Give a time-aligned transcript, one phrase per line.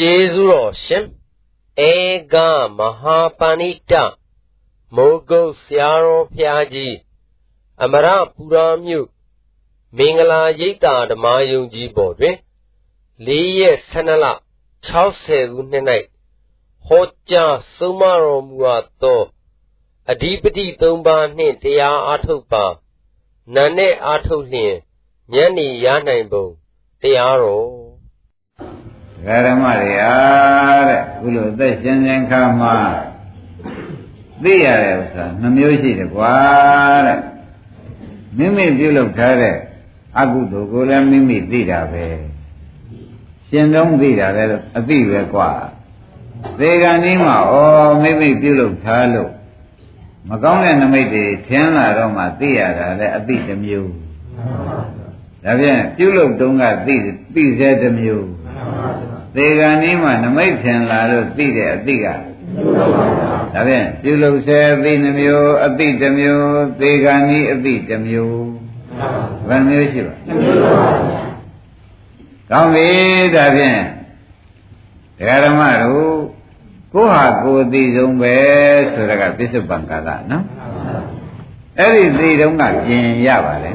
[0.00, 1.04] ကျေးဇူးတော်ရှင်
[1.88, 1.92] ဧ
[2.32, 2.34] က
[2.78, 3.92] မဟာပဏိတ
[4.94, 6.96] မိုးကုတ်ဆရာတော်ဖျားကြီး
[7.82, 9.08] အမရပူရာမြို့
[9.96, 12.36] မင်္ဂလာရိပ်သာဓမ္မယုံကြီးပေါ်တွင်
[13.26, 13.30] ၄
[13.60, 14.26] ရက်12လ
[14.90, 15.84] 60ခုနှစ်၌
[16.86, 19.22] ဟောကြားဆုံးမတော်မူအပ်သော
[20.10, 22.64] အဓိပတိ၃ပါးနှင့်တရားအားထုတ်ပါ
[23.54, 24.74] နာနဲ့အားထုတ်လျင်
[25.32, 26.46] ညနေရနိုင်ပုံ
[27.02, 27.75] တရားတော်
[29.46, 32.76] ဓမ္မတွေအားတဲ့ခုလိုသက်ရှင်ရှင်ခါမှာ
[34.42, 36.34] သိရတဲ့ဥစ္စာနှမျိုးရှိတယ်ကွာ
[37.06, 37.20] တဲ့
[38.36, 39.56] မိမိပြုလုပ်ထားတဲ့
[40.18, 42.06] အကုသိုလ်ကိုလည်းမိမိသိတာပဲ
[43.48, 45.50] ရှင်တုံးသိတာလည်းအသိပဲကွာ
[46.58, 47.54] သေကံဒီမှာဩ
[48.02, 49.30] မိမိပြုလုပ်ထားလို့
[50.28, 53.92] မကောင်းတဲ့နမိတ်တွေထင်းလာတော့မှသိရတာလည်းအသိတစ်မျိုး
[55.44, 56.94] ဒါဖြင့်ပြုလုပ်တုံးကသိ
[57.34, 58.26] သိစေတစ်မျိုး
[59.36, 62.14] သေကံဤမှာနမိတ်ထင်လာလို့သိတဲ့အသိကဒါ
[63.68, 68.46] ဖြင့်ပြုလုပ်စေအသိနှမျိုးအသိတစ်မျိုးသေကံဤအသိတစ်မျိုး
[69.48, 70.14] ဘယ်မျိုးရှိပါ
[72.50, 72.88] ကောင်းပြီ
[73.34, 73.80] ဒါဖြင့်
[75.18, 76.16] ဒကာဓမ္မတို့
[76.92, 78.36] ကိုဟာကိုသိဆုံးပဲ
[78.94, 80.44] ဆိုတာကပစ္စုပန်ကာလနော်
[81.78, 83.72] အဲ့ဒီသိတုံးကပြင်ရပါလေ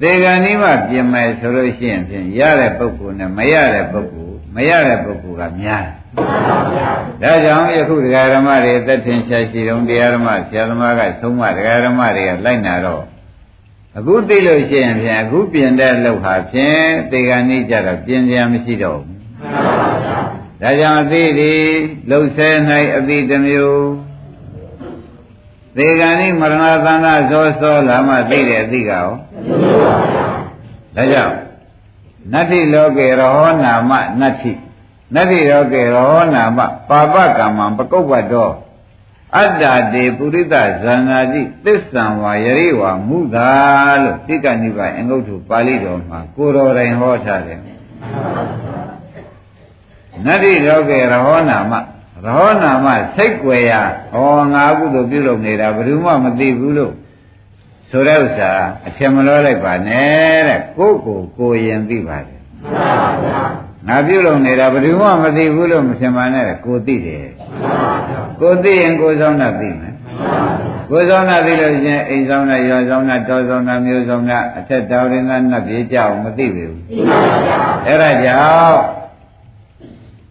[0.00, 5.86] သေကံဤမှပြင်မယ်ဆိုလို့ရှိရင်ဖြင့်ရတဲ့ပုဂ္ဂိုလ်နဲ့မရတဲ့ပုဂ္ဂိုလ်မရတဲ့ပုဂ္ဂိုလ်ကများ
[7.22, 13.04] တယ်ဒါကြောင့်ယခုတရားဓမ္မတွေသက်ထင်ရှားရှိတုံးတရားဓမ္မဆရာသမားကသုံးမတရားဓမ္မတွေကလိုက်နာတော့
[13.98, 19.18] အခုသိလို့ရှိရင်ဖြင့်အခုပြင်တဲ့လောက်ဟာဖြင့်သေကံဤကြတော့ပြင်စရာမရှိတော့ဘူး
[20.62, 21.52] ဒါကြောင့်အသိဒီ
[22.10, 22.48] လှုပ်ဆဲ၌
[22.96, 24.05] အသိတစ်မျိုး
[25.76, 29.08] သေကံဤမရဏသန္တာဇောစောလာမှသိတဲ့အသိကရော
[30.96, 31.36] ဒါကြောင့်
[32.32, 34.52] နတ္တိလောကေရောနာမနတ္တိ
[35.14, 38.50] နတ္တိလောကေရောနာမပါပကမ္မပကုပ္ပတော
[39.36, 43.50] အတ္တတေပုရိသဇာနာတိသစ္ဆံဝါယရိဝါမုသာ
[44.02, 47.60] လို့တိကနိဗ္ဗာန်အင်္ဂုတ္တပါဠိတော်မှာကိုတော်တိုင်ဟောထားတယ်
[50.26, 51.72] နတ္တိလောကေရောနာမ
[52.26, 53.82] ရောနာမစိတ်ွယ်ရာ
[54.12, 56.92] ဟောငါကုသိုလ်ပြုလုပ်နေတာဘယ်သူမှမသိဘူးလို့
[57.90, 58.52] ဆိုတဲ့ဥစ္စာ
[58.86, 62.40] အထင်မလို့လိုက်ပါနဲ့တဲ့ကိုယ့်ကိုကိုယ်ရင်သိပါတယ်
[63.88, 67.26] ငါပြုလုပ်နေတာဘယ်သူမှမသိဘူးလို့မထင်ပါနဲ့ကိုသိတယ်
[68.40, 69.94] ကိုသိရင်ကိုဆောင်တာသိမယ်
[70.90, 76.76] ကိုဆောင်တာသိလို့ချင်းအိမ်ဆောင်တာရွာဆောင်တာတောဆောင်တာမျိုးဆောင်တာအထက်တော်ရင်ကနတ်ပြေကြအောင်မသိဘူး
[77.86, 78.80] အဲ့ဒါကြောင့်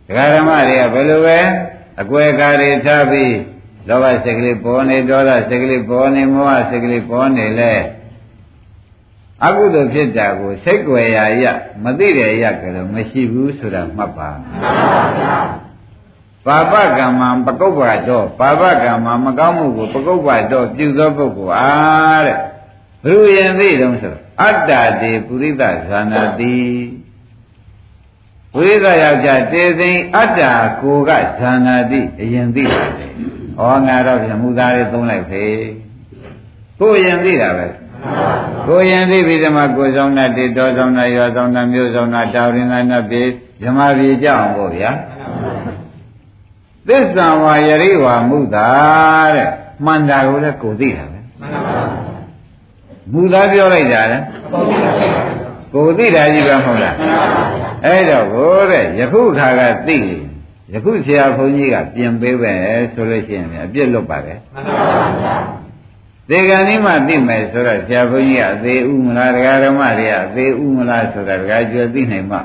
[0.08, 1.40] ဒကာဓမ္မတွေကဘယ်လိုပဲ
[2.02, 3.36] အကွယ်ကာတွေထားပြီး
[3.88, 7.74] လောဘစိတ်ကလေးပေါ်နေဒေါသစိတ်ကလေးပေါ်နေမောဟစိတ်ကလေးပေါ်နေလဲ
[9.46, 11.44] အကုသိုလ်ဖြစ်တာကိုစိတ်ွယ်ရာရ
[11.84, 14.30] မသိတဲ့အရာကလေးမရှိဘူးဆိုတာမှတ်ပါ
[16.46, 22.38] ပါပကမ္မပကုပ္ပါတော့ပါပကမ္မမကောင်းမှုကိုပကုပ္ပါတော့ပြုသောပုဂ္ဂိုလ်အားတဲ့
[23.06, 26.56] ဘုရင်သိတုံးဆိုအတ္တတေပုရိသဇာနာတိ
[28.58, 30.42] ဝိသယောက်ျားတေသိင်အတ္တ
[30.82, 33.12] ကိုကဇာနာတိအရင်သိတယ်
[33.60, 35.44] ဩငါတော့ပြမှုသားလေးသုံးလိုက်ဖေ
[36.80, 37.68] ကိုရင်သိတာပဲ
[38.68, 43.24] ကိုရင်သိပြီးဓမ္မကိုဆောင်တဲ့တေတော်ဆောင်တဲ့ရွာဆောင်တဲ့မြို့ဆောင်တဲ့တာဝရင်ကနတ်ပြေ
[43.64, 44.92] ဓမ္မပြေကြအောင်ပေါ့ဗျာ
[46.88, 48.70] သစ္စာဝါယရိဝါမုသာ
[49.36, 49.50] တဲ့
[49.86, 51.20] မှန်တာကိုလည်းကိုသိတာပဲ
[53.14, 54.18] မူသားပြောလိုက်တာလေ
[54.52, 55.45] ကိုသိတာ
[56.34, 56.96] ကြီးပဲမဟုတ်လား
[57.86, 60.20] အဲ့တော့ကိုတဲ့ယခုခါကသိလေ
[60.74, 62.54] ယခုဆရာဘုန်းကြီးကပြင်ပေးပဲ
[62.94, 65.36] ဆိုလို့ရှိရင်အပြစ်လွတ်ပါတယ်မှန်ပါဗျာ
[66.30, 72.38] သေကံนี้မှသိမယ်ဆိုတော့ဆရာဘုန်းကြီးကအသေးဥမလားဒကာဓမ္မတွေကအသေးဥမလားဆိုတာဒကာကျွယ်သိနိုင်မှ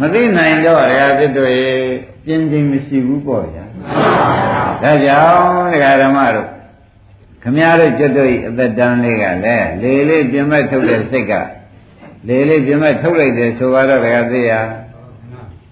[0.00, 1.72] မသိနိုင်တော့ဒကာဖြစ်တို့ရေ
[2.24, 3.64] ပြင်းချင်းမရှိဘူးပေါ့ဗျာ
[4.82, 6.48] ဒါကြောင့်ဒကာဓမ္မတို့
[7.42, 11.32] ခမည်းတော်ကျွတ်တို့ဤအသက်တန်းလေးကလည်းလေလေးပြင်မဲ့ထုတ်တဲ့စိတ်က
[12.28, 14.52] လေလေးပြင်မဲ့ထုတ်လိုက်တယ်ဆိုတော့ဒကာသိရ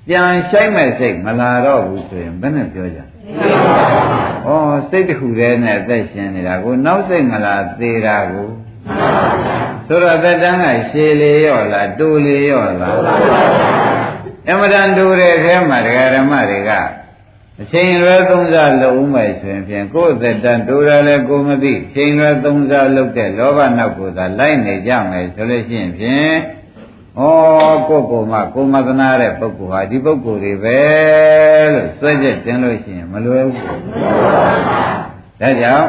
[0.09, 3.05] ပြန်ဆိုင်မဲ့စိတ်မလာတော့ဘူးဆိုရင်ဘယ်နဲ့ပြောကြဩ
[4.91, 8.49] စိတ်တစ်ခုတည်းနဲ့အသက်ရှင်နေတာကိုနောက်စိတ်မလာသေးတာကို
[9.87, 12.97] ဆိုတော့သက်တမ်းကရှည်လေရော့လားတူလေရော့လား
[14.51, 16.71] အမတန်တူတဲ့အဲမှာဒကာဓမ္မတွေက
[17.61, 26.35] အချိန်ရွယ်သုံးစားလုံးမယ်ဆိုရင်ဖြင့်ကိုယ်သက်တမ်းတူတယ်လည်းကိုမသိချိန်ရွယ်သုံးစားလုပ်တဲ့လောဘနောက်ကိုသာလိုက်နေကြမယ်ဆိုလို့ရှိရင်ဖြင့်
[27.19, 27.23] ဩ
[27.89, 30.79] ကိုယ်ကိုယ်မှကိုမသနာတဲ့ပုဂ္ဂိုလ်ဟာဒီပုဂ္ဂိုလ်တွေပဲ
[31.75, 33.63] လို့စွဲချက်တင်လို့ရှိရင်မလွယ်ဘူး
[35.41, 35.89] ဒါကြောင့်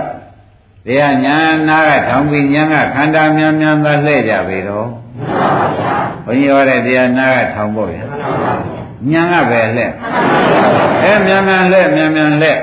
[0.85, 1.38] တရားညာ
[1.69, 4.88] နာကထောင်ပြီးညာကခန္ဓာများများသာလှည့်ကြပြီတော့
[6.25, 7.97] ဘုန်းကြီးဟောတဲ့တရားနာကထောင်ဖို့ရ
[9.12, 9.92] ညာကပဲလက်
[11.03, 12.59] အဲမြန်မြန်လက်မြန်မြန်လက်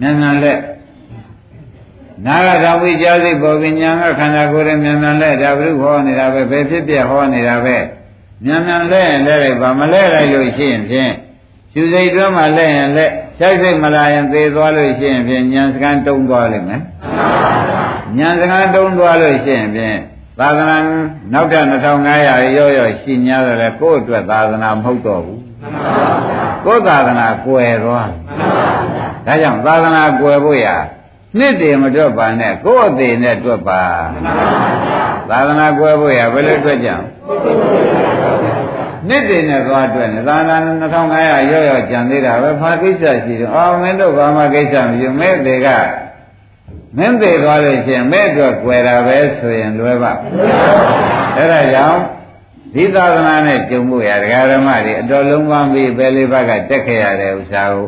[0.00, 0.58] မြန်မြန်လက်
[2.26, 7.76] နာဂဓမ္မိကြားစိတ်ပေါ်ပြီးညာကခန္ဓာကိုယ်ရဲ့မြန်မြန်လက်ဒါဘုရုဟောနေတာပဲဘယ်ဖြစ်ပြဟောနေတာပဲ
[8.44, 11.12] မြန်မြန်လက်ရင်လက်လိုက်ပါမလဲလိုက်လို့ရှိရင်ဖြင့်
[11.72, 16.82] ရှုစိတ်တွင်းမှာလက်ရင်လက်ခြိုက်စိတ်မလာရင်သေသွားလို့ရှိရင်ဖြင့်ဉာဏ်စကံတုံးသွားလိမ့်မယ်
[18.18, 19.98] ဉာဏ်စကံတုံးသွားလို့ရှိရင်ဖြင့်
[20.38, 20.78] သာသနာ
[21.32, 21.64] နောက်ထပ်
[22.10, 25.49] 2500ရောရောရှိ냐တယ်လေကိုယ့်အတွက်သာသနာမဟုတ်တော့ဘူး
[26.64, 28.10] ကိုယ်သာသနာကွယ်သွား
[29.26, 30.66] ဒါကြောင့်သာသနာကွယ်ဖို့ရ
[31.38, 33.82] နှစ်တည်မတွက်ပါနဲ့ကိုယ့်အသေးနဲ့တွက်ပါ
[35.30, 37.04] သာသနာကွယ်ဖို့ရဘယ်လိုတွက်ကြအောင်
[39.08, 40.56] နှစ်တည်နဲ့သွားတွက်နေသာသနာ
[41.04, 45.68] 2500ရောရောကြံသေးတာပဲဖာကိစ္စရှိတယ်အော်မင်းတို့ဘာမှကိစ္စမရှိဘူးမဲ့တွေက
[46.96, 50.12] မင်းသေးသွားလို့ရှိရင်မဲ့အတွက်ကွယ်တာပဲဆိုရင်လွယ်ပါ
[51.36, 52.00] အဲ့ဒါကြောင့်
[52.74, 57.86] ဒီသာသနာနဲ့ကြုံမှုရဒကာဓမ္မတွေအတော်လုံးပန်းပြီးပဲလေးဘက်ကတက်ခဲ့ရတဲ့ဥစ္စာကို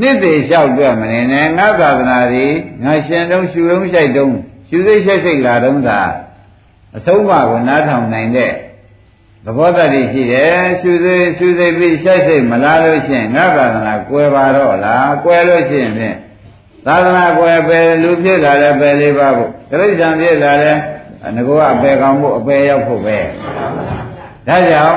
[0.00, 2.46] နှစ်သေးလျှောက်တွေ့မနေနဲ့ငါသာသနာတွေ
[2.84, 4.34] ငါရှင်တုံးရှူတုံးရှိုက်တုံး
[4.68, 6.00] ရှူစိတ်ရှိုက်စိတ်လာတုံးသာ
[6.96, 8.52] အဆုံးမကိုနားထောင်နိုင်တဲ့
[9.44, 16.16] သဘောတည်းရှိတယ်ရှူစိတ်ရှူစိတ်ပြီးရှိုက်စိတ်မလာလို့ရှိရင်ငါသာသနာကွယ်ပါတော့လားကွယ်လို့ရှိရင်ဖြင့်
[16.86, 20.78] သာသနာကွယ်ပဲလူဖြစ်လာတယ်ပဲလေးပါဖို့တိရစ္ဆာန်ဖြစ်လာတယ်
[21.36, 23.18] ငကောအပေကောင်းဖို့အပေရောက်ဖို့ပဲ
[24.46, 24.96] ဒါကြောင့်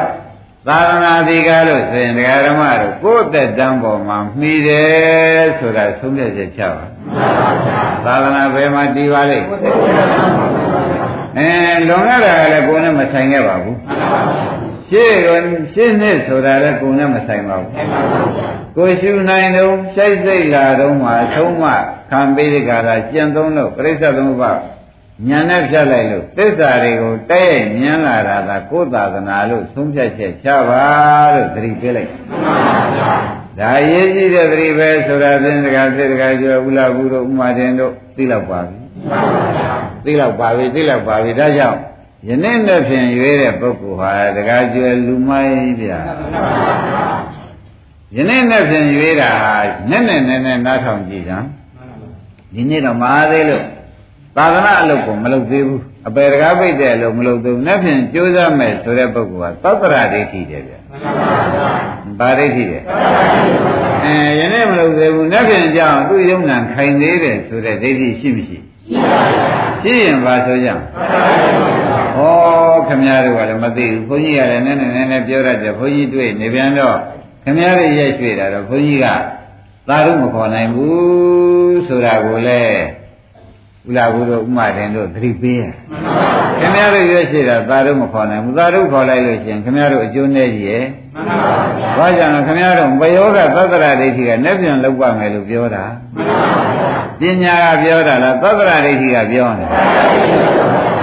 [0.67, 6.83] သာသနာတိကားလို့ဆိုရင်ဒကာဓမ္မတို့ကိုယ့်တက်တန်းပေါ်မှာမှီတယ်ဆိုတာသုံးဖြတ်ချက်ချပါ
[8.05, 9.45] သာသနာဘယ်မှာတည်ပါလိမ့်
[11.37, 11.49] အဲ
[11.87, 13.77] လွန်ခဲ့တာကလည်းကိုယ်နဲ့မဆိုင်ခဲ့ပါဘူး
[14.89, 15.27] ရှေ့က
[15.73, 17.71] ရှင်းနှစ်ဆိုတာလည်းကိုယ်နဲ့မဆိုင်ပါဘူး
[18.75, 21.71] ကိုရှုနိုင်တော့ရှိုက်စိတ်လာတော့မှသုံးမှ
[22.11, 24.51] ခံပေးတဲ့ကာလကျင့်သုံးလို့ပြိဿသမုပ္ပါ
[25.27, 30.85] ညာနဲ့ဖြတ်လိုက်လို့သစ္စာတွေကိုတဲ့ရိုက်မြင်လာတာကကိုယ်သာသနာလို့သုံးဖြတ်ချက်ချပါ
[31.33, 32.09] လို့သတိပေးလိုက်
[33.59, 38.77] ဒါရေးကြည့်တဲ့သတိပဲဆိုတာသင်္စကာစေတကာကျော်ဥလာဘူးတို့ဥမာတင်တို့သိလောက်ပါပြီ
[40.05, 41.79] သိလောက်ပါပြီသိလောက်ပါပြီဒါကြောင့်
[42.27, 45.99] ယနေ့နဲ့ဖြင့်ရွေးတဲ့ပုဂ္ဂိုလ်ဟာတကားကျွယ်လူမိုင်းဗျာ
[48.15, 49.55] ယနေ့နဲ့ဖြင့်ရွေးတာဟာ
[49.89, 51.33] နဲ့နဲ့နဲ့နဲ့နားထောင်ကြည့်ကြ
[52.53, 53.65] ဒီနေ့တော့မအားသေးလို့
[54.39, 60.79] သာသနာအလုပ်ကိုမလုပ်သေးဘူးအပေတကားပိတ်တဲ့အလုပ်မလုပ်သေးဘူးနဲ့ဖြင့်ကြိုးစားမယ်ဆိုတဲ့ပုဂ္ဂိုလ်ကသောတရဒိဋ္ဌိတယ်ဗျာ
[62.19, 62.83] ဘာဒိဋ္ဌိတယ်
[64.05, 68.57] အဲယနေ့မလုပ်သေးဘူးနဲ့ဖြင့်ကြောင်းသူ့ယုံနာခိုင်သေးတယ်ဆိုတဲ့ဒိဋ္ဌိရှိမရှိ
[69.83, 70.73] ရှိရင်ပါဆိုကြဩ
[72.87, 76.97] ခမည်းတော်ကလည်းမသိဘူးဘုန်းကြီးကလည်းနည်းနည်းနည်းနည်းပြောရတယ်ဘုန်းကြီးတွေ့နေပြန်တော့
[77.43, 79.05] ခမည်းတော်ရိုက်ရွှေ့တာတော့ဘုန်းကြီးက
[79.89, 82.98] သာရုမခေါ်နိုင်ဘူးဆိုတာကိုလည်း
[83.89, 85.63] ဥလာဘူးတို့ဥမာတင်တို့သတိပေးရ
[86.59, 90.83] ခင်ဗျားတို့ရွေးရှိတာသာရုမခေါ်နိုင်ဘူးသာရုခေါ်လိုက်လို့ရှိရင်ခင်ဗျားတို့အကျိုးနဲ့ကြီးရဲ့
[91.97, 95.85] ဘာကြောင့်လဲခင်ဗျားတို့ဘယောကသတ္တရာဒိဋ္ဌိကနဲ့ပြန်လောက်ပါမယ်လို့ပြောတာ
[97.19, 99.65] ပညာကပြောတာလားသတ္တရာဒိဋ္ဌိကပြောနေ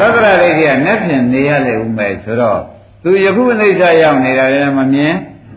[0.00, 2.60] တာသတ္တရာဒိဋ္ဌိကနဲ့ပြန်နေရလေဦးမယ်ဆိုတော့
[3.02, 5.14] သူယခုအိဋ္ဌရောက်နေတာလည်းမမြင်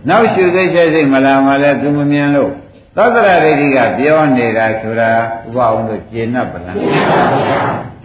[0.09, 2.51] နောက်ရှုစိတ်ချက်စိတ်မလာမှလည်းသူမမြင်လို့
[3.00, 5.12] သစ္စာဒိဋ္ဌိကပြောနေတာဆိုတာ
[5.48, 6.75] ဥပအောင်တို့ကျေနပ်ပလား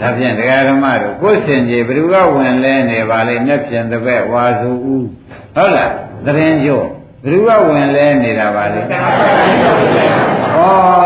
[0.00, 5.06] ဒါဖြင့်တရားဓမ္မတို့ကိုယ်စင်ကြီးဘယ်သူကဝင်လဲနေပါလေမျက်ပြင်တစ်ဘက်ဝါစုဦး
[5.54, 5.92] ဟုတ်လား
[6.26, 6.86] သတင်းကြော့
[7.24, 8.84] ဘယ်သူကဝင်လဲနေတာပါလေဩ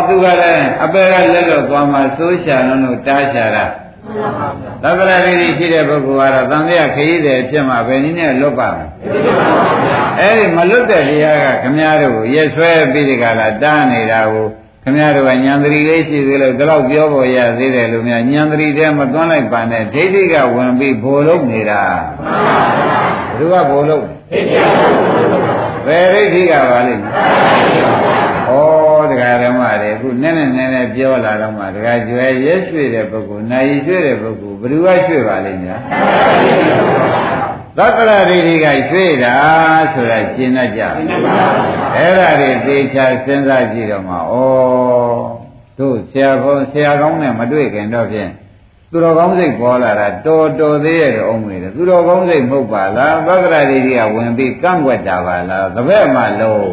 [0.09, 3.65] သူကလည်းအပေကလက်တော့သွားမှသိုးရှာလုံးတို့တားရှာတာ
[4.83, 8.87] သဗ္ဗရာဂိရှိတဲ့ပုဂ္ဂိုလ်ကတော့သံဃာခရီးတယ်ဖြစ်မှဘယ်နည်းနဲ့လွတ်ပါ့မလဲ
[10.21, 14.47] အဲ့ဒီမလွတ်တဲ့တရားကခမည်းတော်ကိုရက်ဆွဲပြီးဒီကလာတားနေတာကို
[14.85, 21.83] ခမည်းတော်ကဉာဏ်တရီလေးရှိသေးလို့ဒီလောက်ပြောပေါ်ရသေးတယ်လို့များဉာဏ်တရီတည်းမသွန်းလိုက်ပါနဲ့ဒိဋ္ဌိကဝင်ပြီးဘိုလ်လုံးနေတာ
[23.37, 24.05] ဘယ်သူကဘိုလ်လုံး
[25.87, 27.09] ဘယ်ဒိဋ္ဌိကပါလိမ့်ဩ
[27.69, 28.78] တရား
[29.43, 35.81] ဓမ္မတွေအခုနည်းနည်းနည်းနည်းပြောလာတော့မှတရားကျွဲရက်ရွှေ့တဲ့ပုဂ္ဂိုလ်၊နိုင်ရွှေ့တဲ့ပုဂ္ဂိုလ်ဘယ်သူကရွှေ့ပါလိမ့်များ
[37.79, 39.35] သက္ကရာဒိဋ္ဌိကရွှေ့တာ
[39.95, 40.83] ဆိုတာရှင်းတတ်ကြ
[41.97, 44.21] အဲ့ဒါတွေသေချာစဉ်းစားကြည့်တော့မှဩ
[45.79, 48.31] တို့ဆရာဘုန်းဆရာကောင်းနဲ့မတွေ့ခင်တော့ဖြင့်
[48.91, 56.73] သူတော်ကောင်းစိတ်ပေါ်လာတာတော်တော်သေးရဲ့အောင်မေတယ်သူတော်ကောင်းစိတ်မဟုတ်ပါလားသက္ကရာဒိဋ္ဌိကဝင်ပြီးကန့်ွက်တာပါလားတပည့်မှလုံး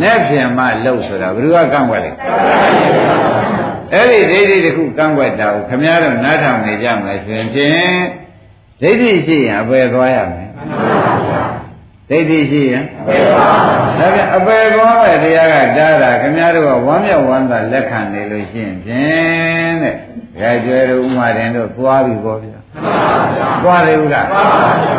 [0.00, 2.10] နဲ့ဖြင့်မှလှုပ်ဆိုတာဘယ်သူကကန့်ွက်လဲ
[3.92, 8.00] အဲ့ဒီဒိဋ္ဌိတစ်ခုကန့်ွက်တာကိုခမည်းတော်နားထောင်နေကြမယ်ဆိုရင်ဖြင့်
[8.80, 10.48] ဒိဋ္ဌိရှိရင်အပယ်သွားရမယ်
[12.10, 12.84] ဒိဋ္ဌိရှိရင်
[13.98, 19.94] ဒါပြန်အပယ်သွားတဲ့တရားကတားတာခမည်းတော်ကဝမ်းမြောက်ဝမ်းသာလက်ခံနေလို့ရှိရင်ဖြင့်တဲ့
[20.40, 22.58] ဒါကျွဲတို့ဥမာတင်တို့သွားပြီပေါ့ဗျာ
[23.62, 24.26] သွားတယ်ဟုတ်လား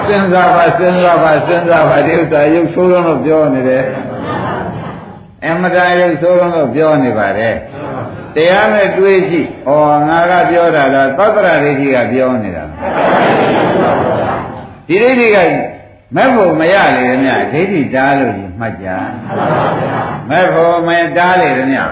[0.08, 3.84] စဉ်းစားပါစဉ်းစားပါစဉ်းစားပါဒီဥစ္စာရုပ်ဆိုးလုံးလို့ပြောနေတယ်
[5.48, 7.56] အမတန်ရုပ်ဆိုးလုံးလို့ပြောနေပါတယ်
[8.36, 9.72] တရားနဲ့တွေးကြည့်ဩ
[10.08, 12.64] ငါကပြောတာလားသတ္တရဒိဋ္ဌိကပြောနေတာ
[14.88, 15.38] ဒီဒိဋ္ဌိက
[16.16, 18.88] မဲ့ဖို့မရလေမြတ်ဒိဋ္ဌိတားလို့မှတ်ကြ
[20.30, 21.92] မဲ့ဖို့မတားလေမြတ်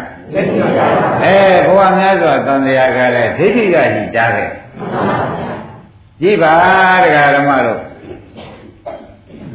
[1.24, 4.52] အဲဘုရားများစွာသံဃာကလည်းဒိဋ္ဌိကကြီးတားတယ်
[6.22, 6.54] ကြည့်ပါ
[7.04, 7.80] တရားဓမ္မတို့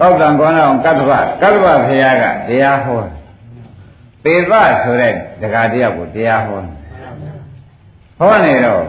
[0.01, 1.13] သောက်တံကောင်းအောင်ကတ္တဗ
[1.43, 3.16] ကတ္တဗဖရာကတရားဟော
[4.25, 6.61] ပေသဆိုတဲ့ဒကာတယောက်ကိုတရားဟော
[8.19, 8.83] ဟောနေတော့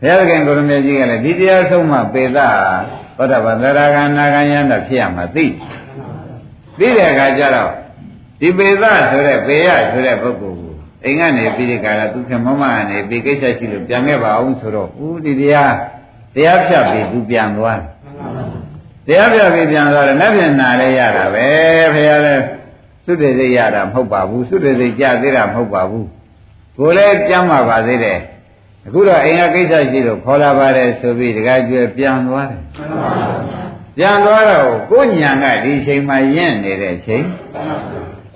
[0.00, 2.38] ဘုရားခင်ကိုရမေကြီးကလည်းဒီတရားဆုံးမှပေသ
[3.16, 5.46] သောတာပန်သရဂန္နာဂယန္တဖြစ်ရမှာသိ
[6.78, 7.72] သိတဲ့အခါကျတော့
[8.40, 15.74] ဒီပေသဆိုတဲ့ပေရဆိုတဲ့ပုဂ္ဂိုလ်ကိုအိမ်ကနေပြီးဒီကလာသူခင်မမကနေပြီးကိစ္စရှိလို့ပြန်ခဲ့ပါအောင်ဆိုတော့ဦးဒီတရား
[16.34, 17.80] တရားဖြတ်ပြီးသူပြန်သွား
[19.06, 21.48] တရားဖြတ်ပြီးပြန်သွားတယ်လက်ပြန်နာလဲရတာပဲ
[21.92, 22.57] ဖခင်လည်း
[23.08, 26.06] သုတေသိရတာမဟုတ်ပါဘူးသုတေသိကြသေးတာမဟုတ်ပါဘူး
[26.78, 28.18] ကိုယ်လည်းကြမ်းပါပါသေးတယ်
[28.86, 32.62] အခုတော့အိမ်ကကိစ္စရှိလို့ခေါ်လာပါတယ်ဆိုပြီးတခါကျွဲပြန်သွားတယ်
[33.96, 37.24] ပြန်သွားတော့ကိုညာကဒီချိန်မှယင့်နေတဲ့အချိန်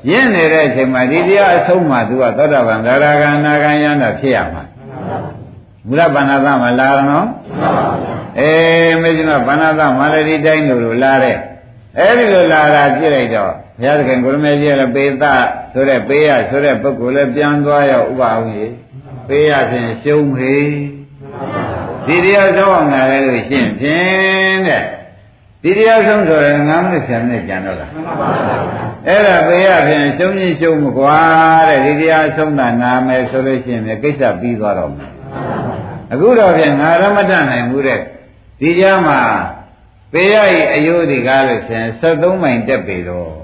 [0.08, 4.62] ယင့်နေတဲ့အချိန်မှာဒီတရားအဆုံးမှသူကသောတာပန်သရဂံနာဂံယန္တာဖြစ်ရမှာ
[5.86, 7.28] မူလဗန္နသမလာတော့
[8.38, 11.36] အေးမေဇိမဗန္နသမလည်းဒီတိုင်းလိုလာတဲ့
[11.98, 15.24] အဲဒီလိုလာတာကြည့်လိုက်တော့ ဘုရားသခင်ကိုရမေကြီးလည်းပေသ
[15.72, 18.72] ဆိုတဲ့ပေးရဆိုတဲ့ပုဂ္ဂိုလ်လည်းပြန်သွားရောက်ဥပအောင်ကြီး
[19.28, 20.56] ပေးရဖြင့်ရှုံးခေ
[22.06, 24.84] ဒီတရားဆုံးအောင်လာလဲလို့ရှင်းဖြင့်တဲ့
[25.62, 27.90] ဒီတရားဆုံးဆိုရင်9မိနစ်10မိနစ်ကြံတော့လား
[29.08, 31.18] အဲ့ဒါပေးရဖြင့်ရှုံးကြီးရှုံးမကွာ
[31.68, 35.12] တဲ့ဒီတရားဆုံးတာနာမယ်ဆိုလို့ရှိရင်ကိစ္စပြီးသွားတော့မယ်
[36.12, 38.00] အခုတော့ဖြင့်ငါရမတတ်နိုင်ဘူးတဲ့
[38.60, 39.20] ဒီကြားမှာ
[40.12, 43.41] ပေရဤအယုဒိကားလို့ရှင်73မိုင်တက်ပြီတော့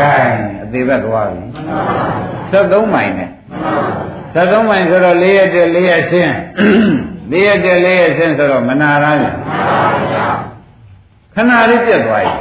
[0.00, 0.14] ကဲ
[0.62, 1.42] အသေးဘက်သွားပြီ
[2.52, 3.30] 73မိုင်နဲ့
[4.34, 6.34] 73မိုင်ဆိုတော့၄ရက်တက်၄ရက်ဆင်း
[7.32, 9.34] ၄ရက်တက်၄ရက်ဆင်းဆိုတော့မနာရဘူး
[11.34, 12.34] ခဏလေးပြတ်သွားပြီ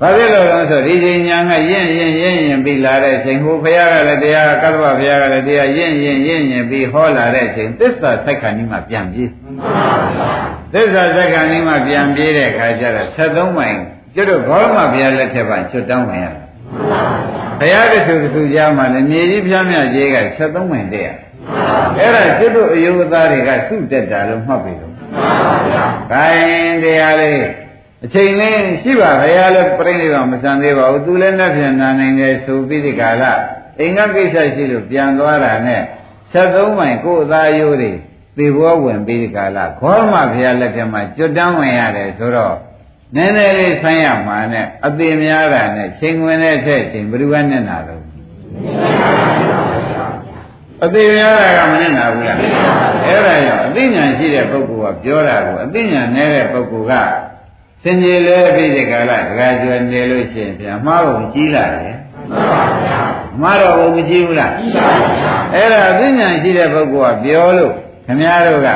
[0.00, 9.30] ဘာဖြစ်လို့လဲဆိုဒီချိန်ညာကယင့်ယင့်ယင့်ယင့်ပြီးလာတဲ့ချိန်ဟိုဘုရားကလည်းတရားကတ္တဗဘုရားကလည်းတရားယင့်ယင့်ယင့်ယင့်ပြီးဟောလာတဲ့ချိန်သစ္စာစိုက်ခဏီမှပြန်ပြေး
[10.72, 13.78] သစ္စာစိုက်ခဏီမှပြန်ပြေးတဲ့အခါကျတော့73မိုင်
[14.14, 16.26] ကျွတ်တို့ဘောရမဘုရားလက်ထက်ပါချွတ်တောင်းဝင်ရ
[17.58, 21.08] ဘုရားတဆူတဆူကြားမှာလည်းမြေကြီးပြားမြကြီးက73မိုင်တည်းရ
[21.98, 24.94] အဲ့ဒါကျွတ်တို့အယုဝသားတွေကစုတက်တာလို့မှတ်ပြီလို့
[26.12, 27.44] ခိုင်းတရားလေး
[28.04, 33.22] အချိန်လေးရှိပါဘုရားလည်းပြိဋိဘမဆန်သေးပါဘူးသူလည်းလက်ပြန်နာနိုင်တယ်ဆိုပြီးဒီကာလ
[33.78, 35.82] အိမ်ကကိစ္စရှိလို့ပြန်သွားတာနဲ့
[36.32, 37.92] 73မိုင်ကိုယ်အသားရိုးတွေ
[38.38, 42.56] သေဘောဝင်ပြီးဒီကာလခေါ်မှဘုရားလက်ထက်မှာကျွတ်တန်းဝင်ရတယ်ဆိုတော့
[43.16, 48.02] နည်းနည်းလေးဆိုင်းရမှာနဲ့အသေးများတာနဲ့ချိန်ဝင်တဲ့ထက်ချိန်ဘယ်သူကနဲ့နာတော့
[50.84, 52.38] အသေးများတာကမနဲ့နာဘူးလား
[53.06, 56.92] အဲ့ဒါကြောင့်အသိဉာဏ်ရှိတဲ့ပုဂ္ဂိုလ်ကပြောတာကိုအသိဉာဏ်နည်းတဲ့ပုဂ္ဂိုလ်က
[57.82, 61.96] စင်ကြီးလဲပြီးဒီကလာဒကာကျွယ်နေလို့ရှိရင်ပြန်မှားဖို့ကြီးလာတယ်
[62.30, 63.00] မှန်ပါဗျာ
[63.40, 67.72] မှားတော့ဘုံမကြီးဘူးလားကြီးပါဗျာအဲ့ဒါအသိဉာဏ်ရှိတဲ့ပုဂ္ဂိုလ်ကပြောလို့
[68.06, 68.68] ခင်ဗျားတို့က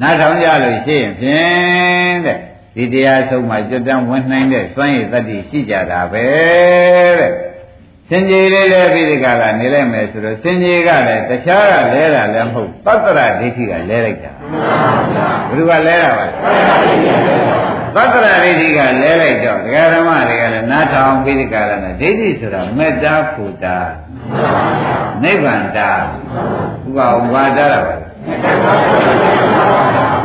[0.00, 2.38] နားထောင်ကြလို့ရှိရင်ဖြင့်တဲ့
[2.76, 6.24] ဒီတရားဆုံးမှကျွတ်တန်းဝင်နိုင်တဲ့စွမ်းရည်တတ္တိရှိကြတာပဲ
[7.20, 7.32] တဲ့
[8.08, 14.32] စင်ကြီးလေးလည်းပြီးဒီကလာနေလိုက်မယ်ဆိုတော့စင်ကြီးကလည်းတခြားကလဲတာလည်းမဟုတ်ပတ္တရဒိဋ္ဌိကလဲလိုက်တာ
[15.48, 16.24] ဘယ်သူကလဲတာပါ
[18.12, 23.78] သတ္တရဒိဋ္ဌိကလဲလိုက်တော့ဒကာဓမ္မတွေကလည်းနားထောင်ပြီးဒီကလာနဲ့ဒိဋ္ဌိဆိုတာမေတ္တာဖူတာ
[25.22, 25.90] နိဗ္ဗာန်တာ
[26.86, 26.98] ဥပ
[27.32, 27.94] ဝါဒတာပါ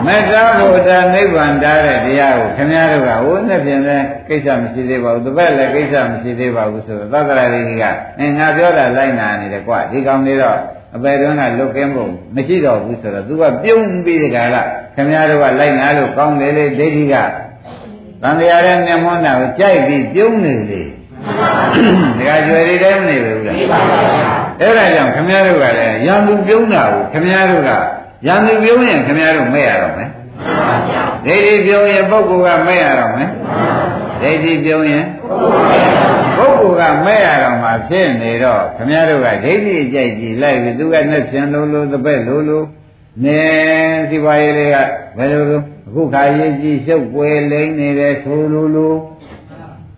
[0.07, 7.85] မေတ္တာဘုဒ္ဓနိဗ္ဗာန်တားတဲ့တရားကိုခင်ဗျားတို့ကဟိုနဲ့ပြင်လဲကိစ္စမရှိသေးပါဘူးတပည့်လည်းကိစ္စမရှိသေးပါဘူးဆိုတော့သတ္တရာလေးကြီးက
[8.19, 10.57] အင်းငါပြောတာလိုက်နာနေတယ်ကွဒီကောင်လေးတော့
[10.95, 14.61] အပေတွန်းကလွတ်ကင်းဖို့မရှိတော့ဘူးဆိုတော့သူကပြုံးပြီးဒီကလာ
[14.95, 17.15] ခင်ဗျားတို့ကလိုက်နာလို့ကောင်းတယ်လေဒိဋ္ဌိက
[18.21, 20.81] သံဃာရဲ့မျက်မှောတာကိုကြိုက်ပြီးပြုံးနေလေ
[22.17, 23.55] ဒီကကျွယ်တွေတိုင်းမနေဘူးလား
[24.59, 27.71] အဲ့ဒါကြောင့်ခင်ဗျားတို့ကလည်းရံသူပြုံးတာကိုခင်ဗျားတို့က
[28.27, 30.09] ရံသူပြုံးရင်ခင်ဗျားတို့မဲ့ရတော့မယ်
[31.25, 33.29] ဒိဋ္ဌိပြုံးရင်ပုဂ္ဂိုလ်ကမဲ့ရတော့မယ်
[34.21, 35.05] ဒိဋ္ဌိပြုံးရင်
[36.37, 42.65] ပုဂ္ဂိုလ်ကမဲ့ရတော့မှဖြစ်နေတော့ခင်ဗျားတို့ကဒိဋ္ဌိအကြိုက်ကြည့်လိုက်ပြီးသူကနဲ့ပြန်လို့လို့တပည့်လို့လို့
[43.23, 43.41] နေ
[44.09, 44.75] စီပါရေးလေးက
[45.17, 48.97] ဘယ်လိုလို့အခုခါရေးကြည့်ရှုပ်ပွဲလိမ့်နေတယ်ဆိုလို့လို့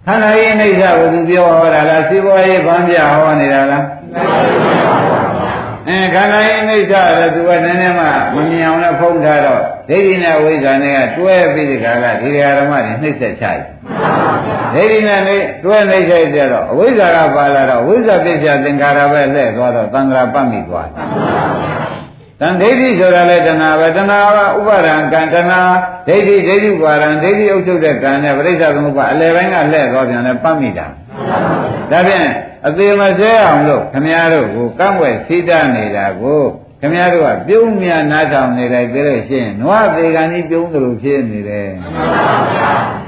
[0.06, 3.84] ခန္ဓာရေးအိဋ္ဌကိုသူပြောဟောတာလားစီပွားရေးဗန်းပြဟောနေတာလား
[4.83, 4.83] ဟ
[5.88, 13.58] အဲခန္ဓာရင်အိဋ္ဌလည်းသူကနည်းနည်းမှမမြင်အောင်လည်းဖုံးထားတော့ဒိဋ္ဌိနဲ့ဝိဇ္ဇာနဲ့ကတွဲပြီးဒီကကဒီဓမ္မတွေနှိမ့်ဆက်ချတယ်
[14.74, 21.08] ဒိဋ္ဌိနဲ့နေတွဲနှိမ့်ဆက်ကြတော့အဝိဇ္ဇာကပါလာတော့ဝိဇ္ဇာပစ္စယသင်္ခါရပဲလှည့်သွားတော့သံဃာပတ်မိသွားတယ်
[22.40, 25.62] တန်ဒိဋ္ဌိဆိုတာလေတဏှာပဲတဏှာကဥပါဒံကံတဏှာ
[26.08, 30.86] ဒိဋ္ဌိဒိဋ္ဌိပါဒံဒိဋ္ဌိအုပ်ချုပ်တဲ့ကံနဲ့ပရိစ္ဆေသမုပ္ပါအလယ်ပိုင်းကလှည့်သွားပြန်လဲပတ်မိတာ
[31.92, 32.28] ဒါဖြင့်
[32.68, 36.42] အသေးမစဲအောင်လို့ခမည်းတော်ကိုကန့်ွယ်သိတတ်နေတာကို
[36.82, 41.70] ခမည်းတော်ကပြုံးမြနားထောင်နေလိုက်ကြလို့ရှိရင်နွားသေးကံကြီးပြုံးသလိုဖြစ်နေတယ်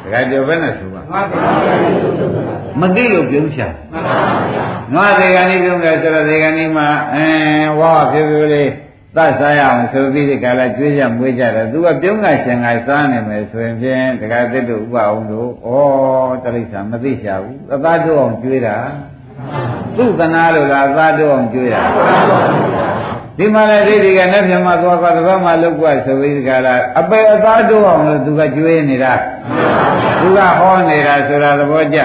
[0.03, 1.01] တခါကြောပဲနဲ့ဆိုပါ
[2.79, 3.61] မသိလို့ပြုံးချ
[4.93, 7.27] နွားသေးကံကြီးပြုံးတယ်ဆိုတော့သေးကံကြီးမှာအဲ
[7.79, 8.71] ဝါဖြစ်ဖြစ်လေး
[9.15, 15.69] သတ်စားရအောင်ဆိုပြီးဒီကလာကျွေးကြမွေးကြတယ်သူကပြုံးကရှင်ကစားနေမယ်ဆိုရင်ဖြင့်တခါသစ်တို့ဥပအောင်တို့ဩ
[16.43, 18.77] တရိစ္ဆာမသိချဘူးအသားတို့အောင်ကျွေးတာ
[19.95, 21.81] သူ့သနာလို့လားအသားတို့အောင်ကျွေးတာ
[23.37, 29.13] ဒီမှာလည်းဒိဋ္ဌိကနဲ့ပြမသွားသွားတစ်ပတ်မှလုတ်ကွဆိုပြီးဒီကလာအပေအသားတို့အောင်လို့သူကကျွေးနေတာ
[30.19, 31.97] သူကဟောနေတာဆိုတာသဘောကျ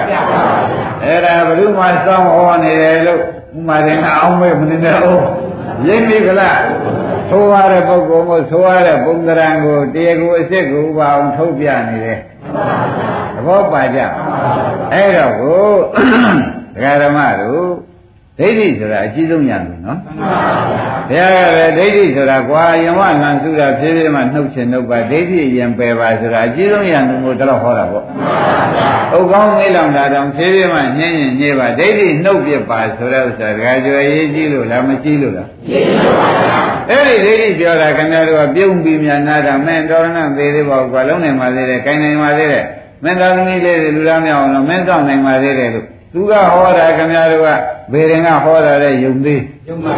[1.03, 3.19] အဲ့ဒါဘုရုမှစောင်းဟောနေတယ်လို့
[3.57, 5.23] ဥမာရင်အောင်မဲ့မနေနဲ့အောင်
[5.87, 6.57] ရင်းပြီကလား
[7.29, 12.19] သိုးရတဲ့ပုဂ္ဂိုလ်ကိုသိုးရတဲ့ပုံသဏ္ဍာန်ကိုတရားကိုအစ်စ်ကိုဥပအောင်ထုတ်ပြနေတယ်
[13.35, 13.99] သဘောပါကြ
[14.93, 15.63] အဲ့တော့ကို
[16.75, 17.71] ဒကာဓမ္မတို့
[18.39, 19.99] ဒိဋ္ဌိဆိုတာအကြီးဆုံးညာလို့နော်
[21.09, 28.05] ဘုရားကလည်းဒိဋ္ဌိဆိုတာကွာယမလန်စုတာဖြည်းဖြည်းမှနှုတ်ချင်နှုတ်ပါဒိဋ္ဌိရင်ပယ်ပါဆိုတာအကြီးဆုံးညာလို့ကိုတော့ဟောတာပေါ့
[29.17, 42.65] ဥကောင်းမေးလောင်တာတောင်ဖြည်းဖြည်းမှညင်းရင်ညည်းပါဒိဋ္ဌိနှုတ်ပြပါဆိုတဲ့ဥစ္စာဒကာကျော်ရေးကြည့်လို့လားမကြည့်လို့လားကြည့်ပါပါအဲ့ဒီဒိဋ္ဌိပြောတာခင်ဗျားတို့ကပြုံးပြီးများနာတာမင်းတော်ရဏသေးသေးပါကွာလုံးနေပါသေးတယ်၊ကိုင်းနိုင်ပါသေးတယ်
[43.03, 47.49] မင်းသားသမီးလေးတွေလူသားမြောက်အောင်လို့မင်းဆောင်နိုင်ပါသေးတယ်လို့ သူကဟောတာခင်ဗျားတို့က
[47.91, 49.95] ဘေရင်ကဟောတာတဲ့ယုံသေးယုံပါ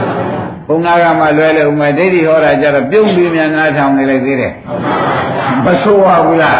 [0.67, 4.53] ဘုံနာကမှလွဲလို့ဥမဒိဋ္ဌိဟောတာကြတော့ပြုံးပြီးမြန်နာထောင်နေလိုက်သေးတယ်
[5.65, 6.57] မဆိုးပါဘူးလား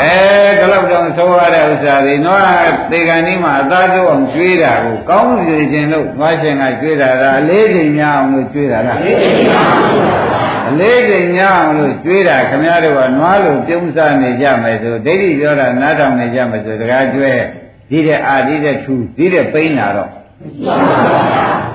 [0.00, 0.14] အဲ
[0.60, 2.42] ဒါတော့တော့ဆိုးရတဲ့ဥစ္စာတွေနော်
[2.90, 9.80] သေကံကြီးမှာအသားကျုပ်အောင်ကျွေးတာကိုကောင်းစီခြင်းလို့ငွားရှင်ကကျွေးတာဒါအလေးချိန်များအောင်လို့ကျွေးတာလားအလေးချိန်များအောင်
[10.68, 17.32] အလေးချိန်များအောင်လို့ကျွေးတာခင်ဗျားတို့ကနွားလို့ပြုံးစားနေကြမယ်ဆိုဒိဋ္ဌိပြောတာနားထောင်နေကြမယ်ဆိုတကားကျွဲ
[17.90, 20.10] ဒီတဲ့အာဒီတဲ့ထူဒီတဲ့ပိန်းလာတော့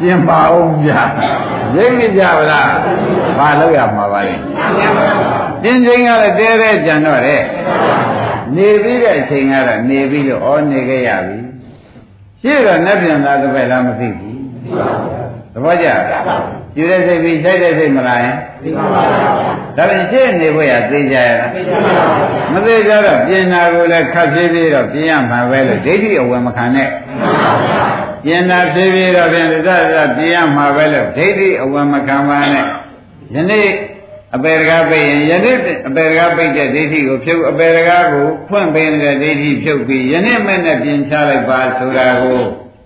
[0.02, 1.02] ပြင်ပါအောင်ဗျာ
[1.76, 2.70] ရိပ်မကြပါလား
[3.38, 4.36] ဘာလို့ရမှာပါလဲ
[5.62, 7.42] ပြင်းချိန်ကလည်းတဲတဲ့ကြံတော့တဲ့
[8.56, 11.38] နေပြီးတဲ့အချိန်ကတော့နေပြီးတော့ဩနေခဲ့ရပြီ
[12.42, 14.40] ရှင်းတော့နဲ့ပြန်လာတဲ့ပဲလားမသိဘူး
[15.54, 15.88] သဘောကျ
[16.78, 19.04] ယူတဲ့စိတ်ပြီးဆိုင်တဲ့စိတ်မလားရင်သိပါပါ
[19.78, 21.48] ဒါပြန်ရှင်းနေဖို့ရသိကြရတာ
[22.54, 26.90] မသိကြတော့ပြင်နာကိုလည်းခတ်ဖြည်းဖြည်းတော့ပြင်ရမှာပဲလို့ဒိဋ္ဌိအဝယ်မခံနဲ့
[28.26, 32.66] ပြင်နာဖြည်းဖြည်းတော့ပြန်သစ္စာပြင်ရမှာပဲလို့ဒိဋ္ဌိအဝယ်မခံပါနဲ့
[33.36, 33.70] ယနေ့
[34.36, 35.58] အပေရကပိတ်ရင်ယနေ့
[35.88, 42.42] အပေရကပိတ်တဲ့ဒိဋ္ဌိကိုဖြုတ်အပေရကကိုဖွင့်ပေးတဲ့ဒိဋ္ဌိဖြုတ်ပြီးယနေ့မဲ့နဲ့ပြင်ချလိုက်ပါဆိုတာကို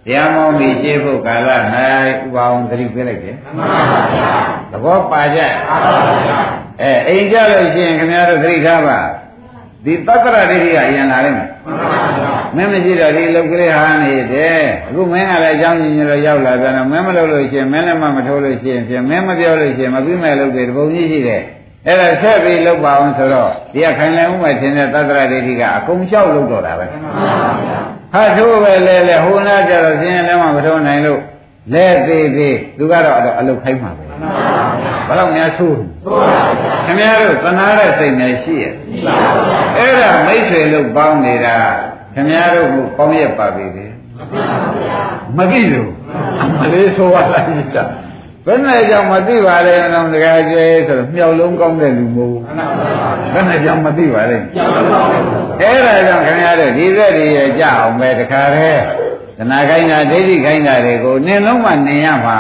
[0.06, 1.50] တရားမောင်းပြီးရှင်းဖို့ကာလ၌
[2.08, 4.32] ဥပအောင်သတိပေးလိုက်တယ်မှန်ပါဗျာ
[4.72, 5.92] သဘောပါကြမှန်ပါ
[6.26, 6.38] ဗျာ
[6.82, 9.00] အဲအိမ်ကြလို့ရှိရင်ခင်ဗျားတို့သတိထားပါ
[9.86, 21.42] ဒီတက္ကရာဒိဋ္ဌိကအရင်လာလိမ့်မယ်မှန်ပါဗျာမင်းမရှိတော့ဒီလုတ်ကလေးဟာနေတယ်အခုမင်းကလည်းအကြောင်းကြီးကြီးလို့ရောက်လာပြန်တော့မင်းမလုပ်လို့ရှိရင်မင်းလည်းမမထိုးလို့ရှိရင်ဖြင့်မင်းမပြောလို့ရှိရင်မပြီးမဲ့လုပ်တယ်တပုံကြီးရှိတယ်
[21.88, 27.12] အဲ့ဒါဆက်ပြီးလုပ်ပါအောင်ဆိုတော့ဒီကခိုင်လည်းဥမဲ့ထင်တဲ့သတ္တရဒိဋ္ဌိကအကုန်လျှောက်လုပ်တော့တာပဲမှန်ပါ
[27.64, 31.22] ဗျာ ဟာထိုးပဲလဲလဲဟိုနာကြတော့ဆင်းရဲလည်းမထိုးနိုင်လို့
[31.74, 35.76] လဲသေးသေးသူကတော့အဲ့တော့အလုတ်ခိုင်းမှာပဲဘယ်တော့များဆိုး
[36.86, 38.74] ခင်ဗျားတို့သနာတဲ့စိတ်နဲ့ရှိရဲ့
[39.78, 41.58] အဲ့ဒါမိတ်ဆွေလို့ပေါင်းနေတာ
[42.14, 43.86] ခင်ဗျားတို့ကပေါင်းရပါပြီလေ
[45.38, 45.92] မကြည့်လို့
[46.60, 47.84] မလေးဆိုရလိုက်တာ
[48.50, 52.36] ဘယ်နဲ့ကြောင့်မသိပါလဲတော့တကယ်ကျေဆိုတော့မြောက်လုံးကောင်းတဲ့လူမို့
[53.34, 54.38] ဘယ်နဲ့ကြောင့်မသိပါလဲ
[55.60, 58.82] အဲ့ဒါကြောင့်ခင်ဗျားတို့ဒီသက်တွေရကြအောင်ပဲတခါတည်း
[59.38, 62.40] သနာခိုင်းတာဒိဋ္ဌိခိုင်းတာတွေကိုနင်လုံးမှနင်ရမှာ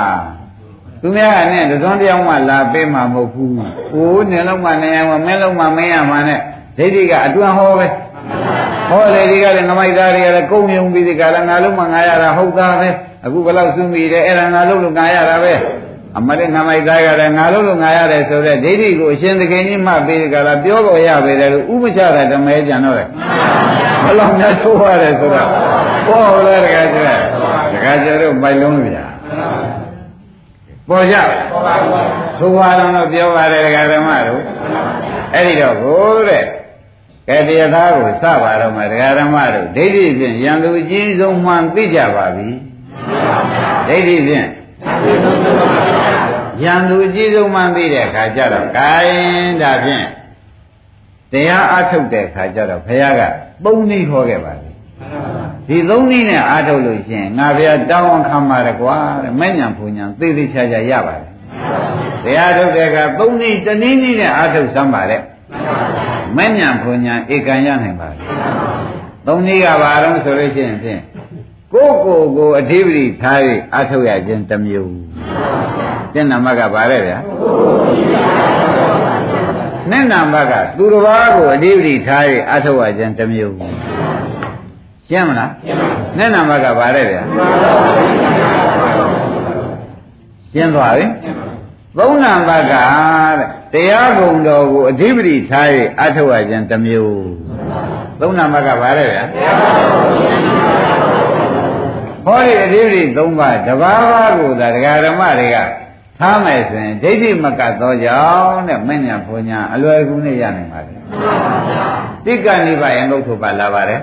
[1.02, 3.52] သူများကနဲ့သုံးတယောက်မှလာပေးမှာမဟုတ်ဘူး။
[3.94, 6.40] အိုးနင်လုံးမှနင်ရမှာမင်းလုံးမှမင်းရမှာနဲ့
[6.78, 7.88] ဒိဋ္ဌိကအတွန်းဟောပဲ။
[8.90, 12.90] ဟောလေဒီကလည်းငမိုက်သားတွေကလည်းကုံယုံပြီးဒီကလည်းငါလုံးမှငါရတာဟုတ်သားပဲ။
[13.26, 15.54] အခုဘယ်လောက်စွန့်ပြီးတယ်အဲ့ဒါငါလုံးလို့ငါရတာပဲ။
[16.18, 23.08] အမလေးငမိုက်သားကလည်းငါလုံးလို့ငါရတယ်ဆိုတော့ဒိဋ္ဌိကိုအရှင်သခင်ကြီးမှပေးဒီကလည်းပြောလို့ရပေတယ်လို့ဥပချတာဓမ္မဲကြံတော့တယ်။
[24.04, 25.48] ဘယ်လောက်များသိုးရတယ်ဆိုတော့
[26.08, 27.10] ဟောလေတကယ်ကျတ
[27.84, 29.06] ကယ်ကျတော့မိုက်လုံးလို့ဗျာ။
[30.90, 31.16] ပေါ်ကြ
[31.52, 32.00] ပေါ်ပါဘူး
[32.40, 34.42] သိုးပါတော့တော့ပြောပါတယ်ဒကာဓမ္မတို့
[35.34, 36.44] အဲ့ဒီတော့ကိုတဲ့
[37.28, 42.50] ကဲတရားသားကိုစပါတော့မှဒကာဓမ္မတို့ဒိဋ္ဌိဖြင့်ယံသူအကြီးဆုံးမှန်သိကြပါပြီ
[43.88, 44.48] ဒိဋ္ဌိဖြင့်
[46.64, 50.08] ရန်သူအကြီးဆုံးမှန်းသိတဲ့အခါကျတော့ဂိုင်းဒါဖြင့်
[51.32, 53.22] တရားအထုတ်တဲ့အခါကျတော့ဘုရားက
[53.66, 54.70] သုံးနည်းဟောခဲ့ပါလေ
[55.68, 61.30] ဒီသုံးနည်းနဲ့အထုတ်လို့ရှိရင်ငါဘုရားတောင်းခံပါရကွာတဲ့မဲ့ညာဖူညာသိသိချာချာရပါတယ်
[62.24, 65.22] တရားထုတ်တဲ့အခါသုံးနည်းတနည်းနည်းနဲ့အထုတ်စမ်းပါတဲ့
[66.38, 68.24] မဲ့ညာဖူညာဧကံရနိုင်ပါလေ
[69.28, 71.02] သုံးနည်းကဘာလို့ဆိုလို့ရှိရင်ဖြင့်
[71.74, 73.40] ကိုယ်ကိုယ်ကိုအဓိပတိထား၍
[73.76, 74.94] အထုတ်ရခြင်းတစ်မျိုး
[76.14, 77.18] ကျင့်နာမကဘာလဲဗျာ
[79.92, 83.56] နဲ့နာမကသူတစ်ပါးကိုအဓိပတိထား၍အထုတ်ရခြင်းတစ်မျိုး
[85.10, 85.52] ရှင်းမလား
[86.18, 87.24] နဲ့နာမကဘာလဲဗျာ
[90.54, 91.06] ရှင်းသွားပြီ
[91.98, 95.68] သုံးနာမကတဲ့တရားကုံတော်ကိုအဓိပတိထား၍
[96.02, 97.24] အထုတ်ရခြင်းတစ်မျိုး
[98.20, 99.24] သုံးနာမကဘာလဲဗျာ
[102.30, 105.58] ဟောဒီအဓိပတိ၃ပါးတဘာဘာကိုသာဒကာဓမ္မတွေက
[106.20, 111.00] ထားမယ်ဆိုရင်ဒိဋ္ဌိမကတ်သောကြောင့်တဲ့မဉ္ဇဏ်ဘုံညာအလွယ်ကူနဲ့ရနိုင်ပါတယ်
[112.26, 114.02] တိက္ကနိဗ္ဗာန်ငုတ်ထုပါလာပါတယ်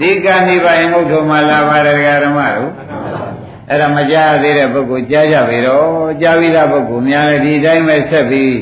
[0.00, 2.70] တိက္ကနိဗ္ဗာန်ငုတ်ထုမှာလာပါတယ်ဒကာဓမ္မတို့
[3.70, 8.54] အဲ့ဒါမကြားသေးတဲ့ပုဂ္ဂိုလ်ကြားကြပြီတော့ကြားပြီးသားပုဂ္ဂိုလ်များလည်းဒီတိုင်းပဲဆက်ပြီး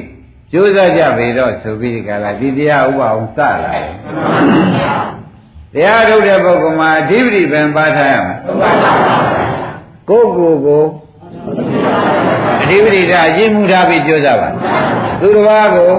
[0.52, 3.88] ကြိုးစားကြပြီတော့ဆိုပြီးဒီကလာဒီတရားဥပအောင်စလာတယ်
[5.76, 8.36] တရားထုတ်တဲ့ပုဂ္ဂိုလ်မှာအဓိပတိပင်ပါထားရမယ်
[10.08, 10.84] ကိုယ်ကိုယ်ကို
[12.62, 14.48] အဓိပတိဓာအကျဉ်းမှုထားပြီးကြိုးစားပါ
[15.20, 15.92] သူတစ်ပါးကို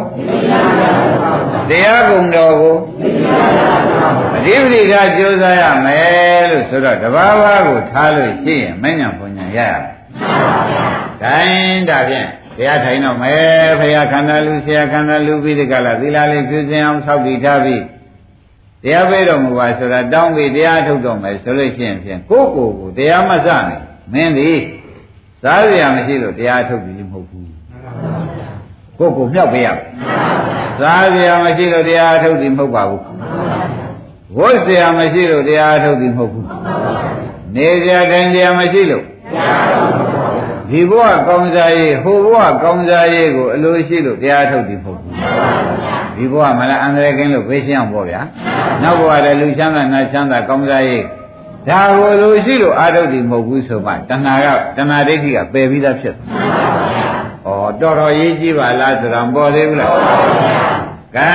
[1.70, 2.76] တရားကုံတော်ကို
[4.38, 9.94] အဓိပတိဓာကြိုးစားရမယ်လို့ဆိုတော့တဘာဝကိုထားလို့ရှိရင်မညာပုံညာရရမယ်။
[11.24, 17.84] တိုင်းဒါဖြင့်တရားထိုင်တော့မယ်ဖရာခန္ဓာလူဆရာခန္ဓာလူပြီးဒီကလာသီလလေးပြုစင်အောင်ဆောက်တည်ထားပြီး
[18.84, 23.70] တရားပေးတော်မူပါဆိုတာတောင်းပြီးတရားထုတ်တော်မယ်ဆိုလို့ရှိရင်ဖြင့်ကိုယ့်ကိုယ်ကိုတရားမစနိုင်
[24.13, 24.52] မင်းဒီ
[25.44, 27.48] စားစရာမရှိလို့တရားထုတ်ပြီးမဟုတ်ဘူး
[29.00, 29.78] ကိုယ့်ကိုယ်မြောက်ပေးရမယ်
[30.80, 33.02] စားစရာမရှိလို့တရားထုတ်ပြီးမဟုတ်ပါဘူး
[34.38, 36.46] ဝတ်စရာမရှိလို့တရားထုတ်ပြီးမဟုတ်ဘူး
[37.56, 39.04] နေစရာတိုင်းစရာမရှိလို့
[40.70, 45.13] ဒီဘဝကောင်းစားရေးဟိုဘဝကောင်းစားရေးကိုအလိုရှိလို့တရားထုတ်ပြီးမဟုတ်ဘူး
[46.17, 48.21] ဒီဘဝမလားအန္တရာယ်ကင်းလို့ဘေးရှင်းအောင်ပေါ့ဗျာ
[48.84, 51.03] နောက်ဘဝလည်းလူချမ်းသာနတ်ချမ်းသာကောင်းစားရေး
[51.67, 56.23] ဒါကိုလိုရှိလို့အာထုတ်ပြီးမဟုတ်ဘူးဆိုမှတဏှာကတဏှာဒိဋ္ဌိကပယ်ပြီးသားဖြစ်တယ်
[57.45, 57.49] ဩ
[57.82, 59.91] တော်တော်ရေးကြည့်ပါလားဆိုတော့ပေါ်သေးဘူးလား
[61.15, 61.30] ကဲ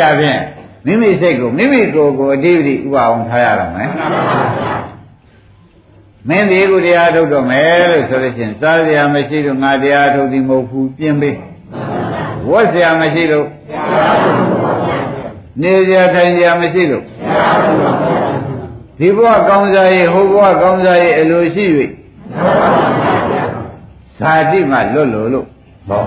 [0.00, 0.40] ဒါဖြင့်
[0.86, 3.90] မိမိစိတ်ကိုမိမိကိုယ်ကိုအတိပတိဥပအောင်ထားရတော့မယ်
[6.28, 11.36] မင်းဒီကိုတရားထုတ်တော့မယ်လို့ဆိုလို့ရှိရင်စားစရာမရှိလို့ငါတရားထုတ်သည်မဟုတ်ဘူးပြင်းပေး
[12.50, 13.46] ဝတ်စရာမရှိလို့
[15.62, 17.04] နေစရာထိုင်စရာမရှိလို့
[18.98, 21.64] ဒီဘဝကောင်းစားရေးဟိုဘဝကောင်းစားရေးအလိုရှိ၍
[24.18, 25.46] ဇာတိမှလွတ်လို့လို့
[25.88, 26.04] ဟော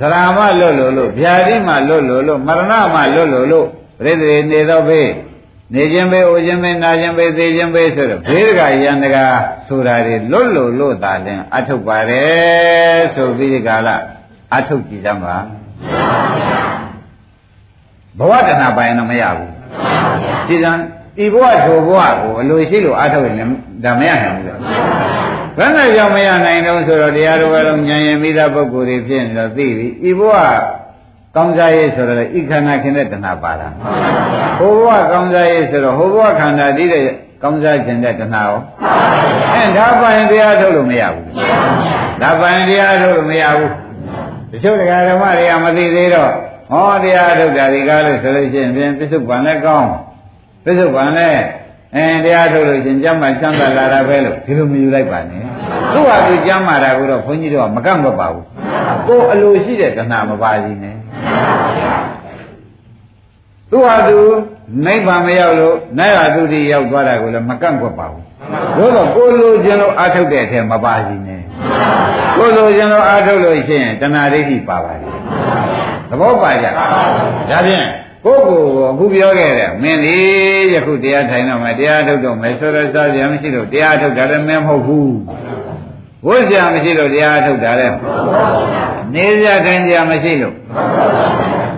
[0.00, 3.66] ဇရာမလွတ်လို့လို့ဗျာတိမှလွတ်လို့လို့မရဏမှလွတ်လို့လို့
[4.00, 5.10] ပြိတ္တိနေတော့ဘေး
[5.72, 9.16] နေခြင်းပဲအိုခြင်းပဲနာခြင်းပဲသိခြင်းပဲဆိုတော့ဘေးကယန္တက
[9.66, 13.96] ဆိုတာတွေလွတ်လို့လို့သာလင်အထုတ်ပါတယ်ဆိုပြီးဒီကလာ
[14.54, 15.36] အထုတ်ကြည့်ကြမှာ
[18.18, 19.50] ဘဝတဏပိုင်တော့မရဘူး
[20.48, 20.72] ဒီကံ
[21.16, 23.48] ဒီဘဝထိုဘဝကိုအလိုရှိလို့အထုတ်ရင်
[23.84, 24.46] ဒါမရနိုင်ဘူး
[25.58, 30.34] ဘယ်နဲ့ကြောင့်မရနိုင်တော့ဆိုတော့တရားတော်ကတော့ဉာဏ်ရမိသားပုဂ္ဂိုလ်တွေဖြစ်နေတော့သိပြီဤဘဝ
[31.36, 33.68] ကောင်းစားရေးဆိုတော့ဤခန္ဓာခင်တဲ့တဏှာပါတာ
[34.58, 37.02] ဟိုဘဝကောင်းစားရေးဆိုတော့ဟိုဘဝခန္ဓာတည်တဲ့
[37.42, 38.58] ကောင်းစားခြင်းတဲ့တဏှာရော
[39.54, 41.26] အဲဒါပိုင်တရားထုတ်လို့မရဘူး
[42.22, 43.72] ဒါပိုင်တရားထုတ်လို့မရဘူး
[44.50, 46.32] တချို့တရားဓမ္မတွေကမသိသေးတော့
[46.74, 49.90] ဟောတရားထုတ်တာဒီကားလို့ဆိုလို့ရှိရင်ပြင်ပစ္စုပန်လည်းကောင်း
[50.64, 51.42] ပစ္စုပန်လည်း
[51.96, 55.42] အဲတရားထုတ်လို့ရှင်ကျမ်းမှချမ်းသာလာတာပဲလို့ဒီလိုမယူလိုက်ပါနဲ့
[55.92, 58.44] သူ့ဟာသူကျမ်းမာတာကိုတော့ဘုန်းကြီးတို့ကမကန့်မပါဘူး
[59.08, 60.96] ကိုအလိုရှိတဲ့တဏှာမပါဘူးနဲ့
[63.70, 64.18] သူဟာသူ
[64.86, 68.22] နိဗ္ဗာန်မရောက်လို့နာရသုတိရောက်သွားတာကိုလည်းမကန့်ကွက်ပါဘူး
[68.76, 71.42] သို့တော့ကိုလိုခြင်းလို့အာထုတ်တဲ့အထက်မပါစီနဲ့
[72.36, 75.83] ကိုလိုခြင်းလို့အာထုတ်လို့ရှိရင်တဏှာဒိဋ္ဌိပါပါတယ်သ
[76.20, 76.84] ဘောပါကြဒါ
[77.66, 77.86] ဖြင့်
[78.24, 80.16] ကိုယ့်ကိုယ်ကိုအခုပြောခဲ့တဲ့မင်းဒီ
[80.72, 85.14] ယခုတရားထိုင်တော့မယ်တရားထုတ်တော့မယ်ဆိုတော့စားကြမရှိလို့တရားထုတ်တာလည်းမင်းမဟုတ်ဘူး
[86.26, 87.96] ဝိဇ္ဇာမရှိလို့တရားထုတ်တာလည်း
[89.14, 90.54] နေကြထိုင်ကြမရှိလို့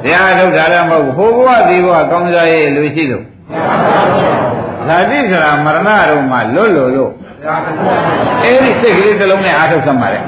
[0.04, 3.24] တရားထုတ်တာလည်းမဟုတ်ဘူးဟိုဘဝဒီဘဝကောင်းစားရေးလူရှိလို့
[4.88, 7.10] ဇာတိဆိုတာမရဏတော့မှလွတ်လို့လို့
[8.44, 10.20] အဲ့ဒီစိတ်ကလေးတစ်လုံးနဲ့အာထုတ်သမှာလေ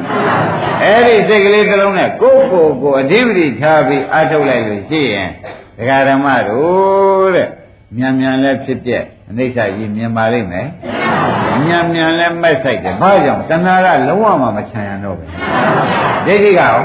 [0.83, 5.29] အဲ့ဒီစိတ်ကလေးတစ်လုံးနဲ့ကိုယ့်ကိုယ်ကိုအဓိပတိထားပြီးအာထုတ်လိုက်လို့ရှိရင်
[5.79, 7.49] ဒကာဓမ္မတို့တဲ့
[7.97, 10.69] မြန်မြန်လဲဖြစ်ပြက်အနိစ္စကြီးမြင်ပါလိမ့်မယ်
[11.65, 15.31] မြန်မြန်လဲမဲ့ဆိုင်တယ်ဘာကြောင့်တဏှာကလုံးဝမှမချမ်းရတော့ဘူး
[16.27, 16.77] ဒိဋ္ဌိကရော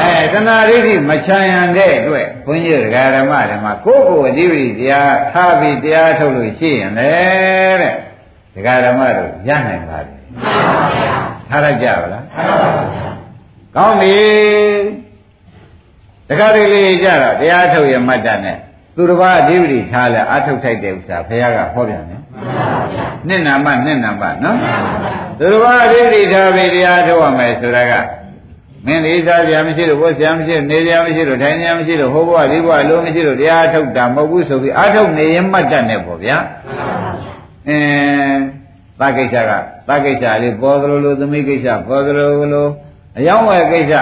[0.00, 7.12] အဲတဏှာဒိဋ္ဌိမချမ်းရန်တဲ့အတွက်ဘုန်းကြီးဓမ္မတွေမှာကိုယ့်ကိုယ်အဓိပ္ပာယ်တရားထားပြီးတရားထုတ်လို့ရှိရင်လေ
[7.80, 7.94] တဲ့
[8.54, 10.14] ဒကာဓမ္မတို့ရနိုင်ပါလေ
[11.48, 12.24] ထားရကြပါလား
[13.76, 14.16] ကောင်းပြီ
[16.28, 18.56] တခါတလေကြတော့တရားထုတ်ရမှတ်တာနဲ့
[18.96, 22.20] သူတစ်ပါးအဓိပ္ပာယ်ထားလဲအထုတ်ထိုက်တဲ့ဥစ္စာဘုရားကဟောပြန်တယ်
[23.28, 24.56] နှစ်နာမနှစ်နာမနော်
[25.38, 27.92] သူတစ်ပါးအဓိပ္ပာယ်ထားပြီးတရားထုတ်ရမယ်ဆိုတာက
[28.86, 36.36] မင်းလေးစားကြမရှိလို့ဘုရားမရှိလို့နေကြမရှိလို့ထိုင်ကြမရှိလို့ဟောဘဝဒီဘဝလုံးမရှိလို့တရားထုတ်တာမဟုတ်ဘူးဆိုပြီးအထုတ်နေရင်မှတ်တတ်နေပေါ့ဗျာ
[37.68, 38.40] အင်း
[39.00, 39.50] သကိစ္စက
[39.88, 42.68] သကိစ္စလေးပေါ်သလိုလိုသမိကိစ္စပေါ်သလိုလို
[43.18, 43.92] အယောင်းဝယ်ကိစ္စ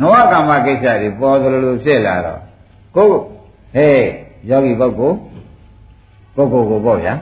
[0.00, 2.40] နဝကမ္မကိစ္စတွေပေါ်သလိုလိုဖြစ်လာတော့
[2.96, 3.18] ကိုယ်
[3.74, 4.06] ဟေး
[4.50, 5.16] ယောဂီပုဂ္ဂိုလ်
[6.36, 7.14] ပုဂ္ဂိုလ်ကိုပေါ့ဗျာ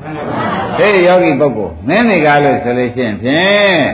[0.78, 3.84] ဟေးယောဂီပုဂ္ဂိုလ်မင်းတွေကလို့ဆိုလို့ရှိရင်ဖြင့်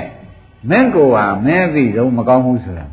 [0.70, 2.86] မင်းကိုယ်ဟာမင်းသိတော့မကောင်းဘူးဆိုတာ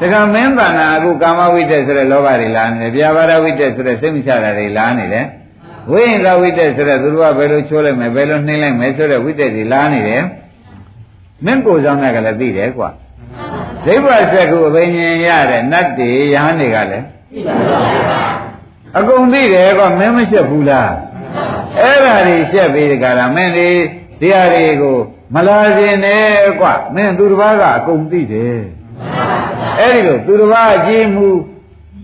[0.00, 5.26] တခါမင်းတဏ္ဍာအခုကာမဝိတ္တဆိုတဲ့လောဘတွေလာနေတယ်ဗျာပါဒဝိတ္တဆိုတဲ့စိတ်မချတာတွေလာနေတယ်
[5.90, 10.22] ဝိညာဝိတ္တဆိုတဲ့သူတို့ကဘယ်လိုချိုးလိုက်မယ်ဘယ်လိုနှိမ့်လိုက်မယ်ဆိုတဲ့ဝိတ္တတွေလာနေတယ်
[11.44, 12.88] မင်းကိုယ်ဆောင်တဲ့ကလည်းသိတယ်ကွာ
[13.84, 18.22] ဒိဗ္ဗစက္ခုအဘိညာဉ်ရတဲ့နတ်တွေယဟန်တွေကလည်းသိပါပါ
[18.98, 20.92] အကုန်သိတယ်ကွာမင်းမရှက်ဘူးလား
[21.80, 23.70] အဲ့ဒါတွေရှက်ပြီးဒီကရာမင်းတွေ
[24.20, 24.96] တရားတွေကို
[25.34, 28.60] မလာခြင်းနဲ့ကွာမင်းသူတစ်ပါးကအကုန်သိတယ်
[29.80, 31.28] အဲ့ဒီလိုသူတစ်ပါးအကြည့်မှု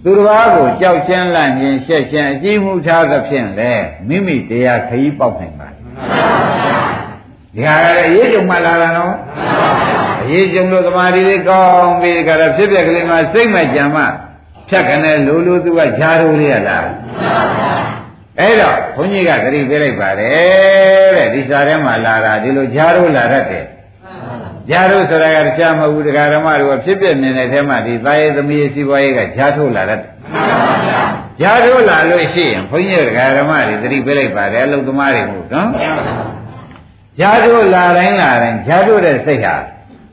[0.05, 3.73] သူတစ်ပါးကိုကြောက်ချင်းလန့်ခြင်းရှက်ခြင်းအကြည့်မှုထားသဖြင့်လေ
[4.09, 9.15] မိမိတရားခရီးပေါက်နိုင်ပါဒီဟာကလည်းအရေးကြုံမှလာတာနော်
[10.23, 14.03] အရေးကြုံလို့သမာဓိလေးကောင်းပြီးကြတော့ဖြစ်ပြက်ကလေးမှာစိတ်မဲ့ကြံမှ
[14.69, 16.87] ဖြတ်ကနေလိုလိုသူကဂျားထိုးလေးရလား
[18.41, 23.65] အဲ့တော့ဘုန်းကြီးကသတိပေးလိုက်ပါတယ်တဲ့ဒီစာထဲမှာလာတာဒီလိုဂျားထိုးလာတတ်တယ်
[24.71, 30.11] ဂျားထိုးဆိုတာကတခြားမဟုတ်ဘူးတရားဓမ္မတွေကဖြစ်ပြနေတဲ့ထဲမှာဒီသားရဲ့သမီးရဲ့စီးပွားရေးကဂျားထိုးလာတတ်တယ်
[31.41, 35.69] ဂျားထိုးလာလို့ရှိရင်ဘုန်းကြီးတရားဓမ္မတွေသတိပေးလိုက်ပါတယ်အလုသမားတွေဟုတ်နော်
[37.19, 39.55] ဂျားထိုးလာတိုင်းလာတိုင်းဂျားထိုးတဲ့စိတ်ဟာ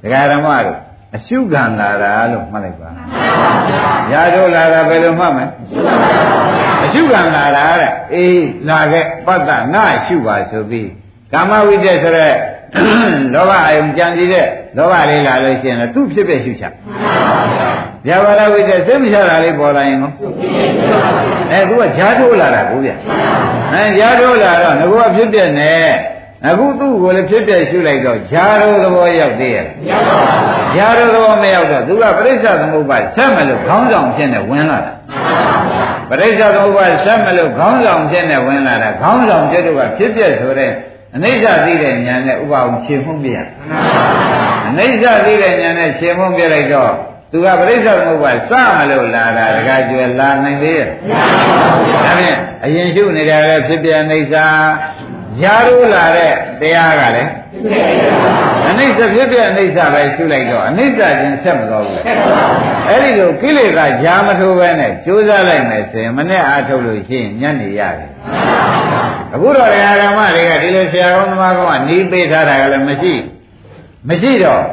[0.04, 0.80] တရားဓမ္မတို့
[1.16, 2.90] အရှုခံလာတာလို့မှတ်လိုက်ပါ
[4.12, 5.46] ရာတို့လာတာဘယ်လိုမှတ်မလဲ
[6.84, 10.90] အရှုခံလာတာတဲ့အေးလာခဲ့ပတ္တငါရှုပါဆိုပြီး
[11.34, 12.34] ကာမဝိတ္တဆိုတဲ့
[13.34, 14.46] လောဘအယုံကြံစည်တဲ့
[14.78, 16.66] လောဘလေးလာလို့ရှိရင်သူ့ဖြစ်ဖြစ်ရှုချ
[18.06, 20.12] ဗျာပါဒဝိတ္တစိတ်မချတာလေးပေါ်လာရင်ကော
[21.52, 22.92] အဲသူကဂျားထိုးလာတာကိုဗျ
[23.74, 25.74] အဲဂျားထိုးလာတော့ငါကဖြစ်ပြနေ
[26.48, 34.94] အခုသူ့ကိုလည်းဖြစ်ပြရှုလိုက်တော့ဂျာရိုသဘောရောက်သေးရဲ့မရောက်ပါဘူးဂျာရိုသဘောမရောက်တော့သူကပရိစ္ဆသမုပ္ပါဆက်မလို့ခေါင်းဆောင်ဖြစ်နေဝင်လာတာ
[36.10, 40.72] ပရိစ္ဆသမုပ္ပါဆက်မလို့ခေါင်းဆောင်ဖြစ်နေဝင်လာတာခေါင်းဆောင်ဖြစ်တော့ကဖြစ်ပြဆိုတဲ့
[41.16, 43.40] အနိစ္စသိတဲ့ဉာဏ်နဲ့ဥပအောင်ခြေမှုန်းပြရ
[44.70, 46.92] အနိစ္စသိတဲ့ဉာဏ်နဲ့ခြေမှုန်းပြလိုက်တော့
[47.32, 51.14] သူကပရိစ္ဆေသမုပ္ပါစမလို့လာတာတခါကျွယ်လာနိုင်သေးရဲ့မရ
[51.60, 54.48] ပါဘူးဒါဖြင့်အရင်ရှုနေတာလည်းဖြစ်ပြအိဋ္ဌာ
[55.44, 57.32] ရာရိုးလာတဲ့တရားကလည်း
[58.70, 62.02] အနိစ္စဖြစ်ပြအနိစ္စပဲရှုလိုက်တော့အနိစ္စချင်းဆက်မသွားဘူး
[62.88, 68.10] အဲ့ဒီလိုကိလေသာဂျာမထိုးပဲနဲ့ကြိုးစားလိုက်မယ်ဆိုရင်မနဲ့အားထုတ်လို့ရှိရင်ညံ့နေရတယ်
[69.34, 73.14] အခုတော့ဓမ္မတွေကဒီလိုဆရာကောင်းသမားကောင်းကနီးပေးထားတာကလည်းမရှိ
[74.10, 74.64] မရှိတော့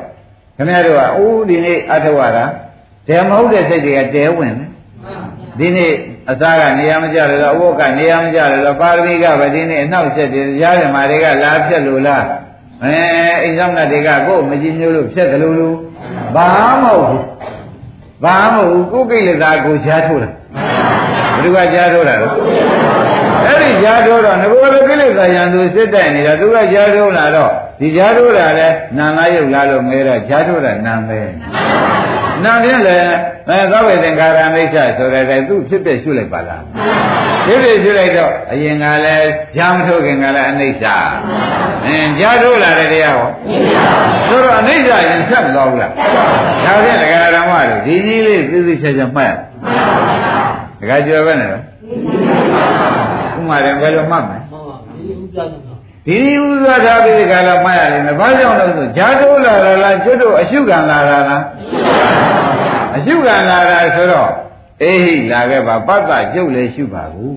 [0.57, 2.45] ခင်ဗျားတို့ကအိုးဒီနေ့အထောက်ရတာ
[3.09, 4.69] ဓမ္မဟုတ်တဲ့စိတ်တွေကတဲဝင်တယ်
[5.59, 5.93] ဒီနေ့
[6.31, 12.25] အသားကနေရာမကြတယ်လို့အဝတ်ကနေရာမကြတယ်လို့ပါရမီကဗဒီနေ့အနှောက်ဆက်တယ်ရားဓမ္မတွေကလာဖြက်လို့လား
[12.85, 12.97] အဲ
[13.43, 15.77] အိမ်ဆောင်ကတွေကကိုယ်မကြည့်မျိုးလို့ဖြက်တယ်လို့လို့
[16.35, 16.47] ဘာ
[16.83, 17.25] မဟုတ်ဘူး
[18.25, 20.35] ဘာမဟုတ်ဘူးကိုယ်ကိလေသာကိုကြားထိုးတာဘယ်
[21.43, 22.29] သူကကြားထိုးတာလဲ
[23.45, 31.21] အဲ့ဒီကြားထိုးတော့ငကိုယ်လိုကိလေသာရံသူစစ်တိုက်နေတာသူကကြားထိုးလာတော့ဒီကြားထိုးတာလဲနာငါယုတ်လာလို့မဲတော့ကြားထိုးတာနာမဲ
[32.45, 33.05] နာဖြင့်လည်း
[33.49, 36.63] အဲသောဝေသင်္ခါရမိစ္ဆဆိုတဲ့သူ့ဖြစ်ဖြစ်ရှုလိုက်ပါလား
[37.47, 40.85] ဖြစ်ဖြစ်ရှုလိုက်တော့အရင်ကလည်းဂျာမထုတ်ခင်ကလည်းအနိစ္စ
[41.87, 43.31] အင်းဂျာထုတ်လာတဲ့တရားဟော
[44.29, 45.93] ဆိုတော့အနိစ္စရင်ဆက်မသွားဘူးလား
[46.65, 49.33] ဒါဖြင့်ဒကာဓမ္မတို့ဒီကြီးလေးသိသိချာချာမှတ်
[50.81, 51.53] ဒကာကျော်ပဲနဲ့ဥ
[53.49, 54.39] မာတယ်ဘယ်လိုမှတ်မလဲ
[56.07, 61.43] ဒီဥစ္စာထားပြီးဒီကလာမှတ်ရတယ်။ဘာကြောင့်လဲဆိုဂျာတိုးလာတာလားကျွတ်တို့အရှုခံလာတာလား။
[62.97, 64.31] အရှုခံလာတာဆိုတော့
[64.83, 67.37] အေးဟိလာခဲ့ပါပတ္တကျုပ်လည်းရှုပါဘူး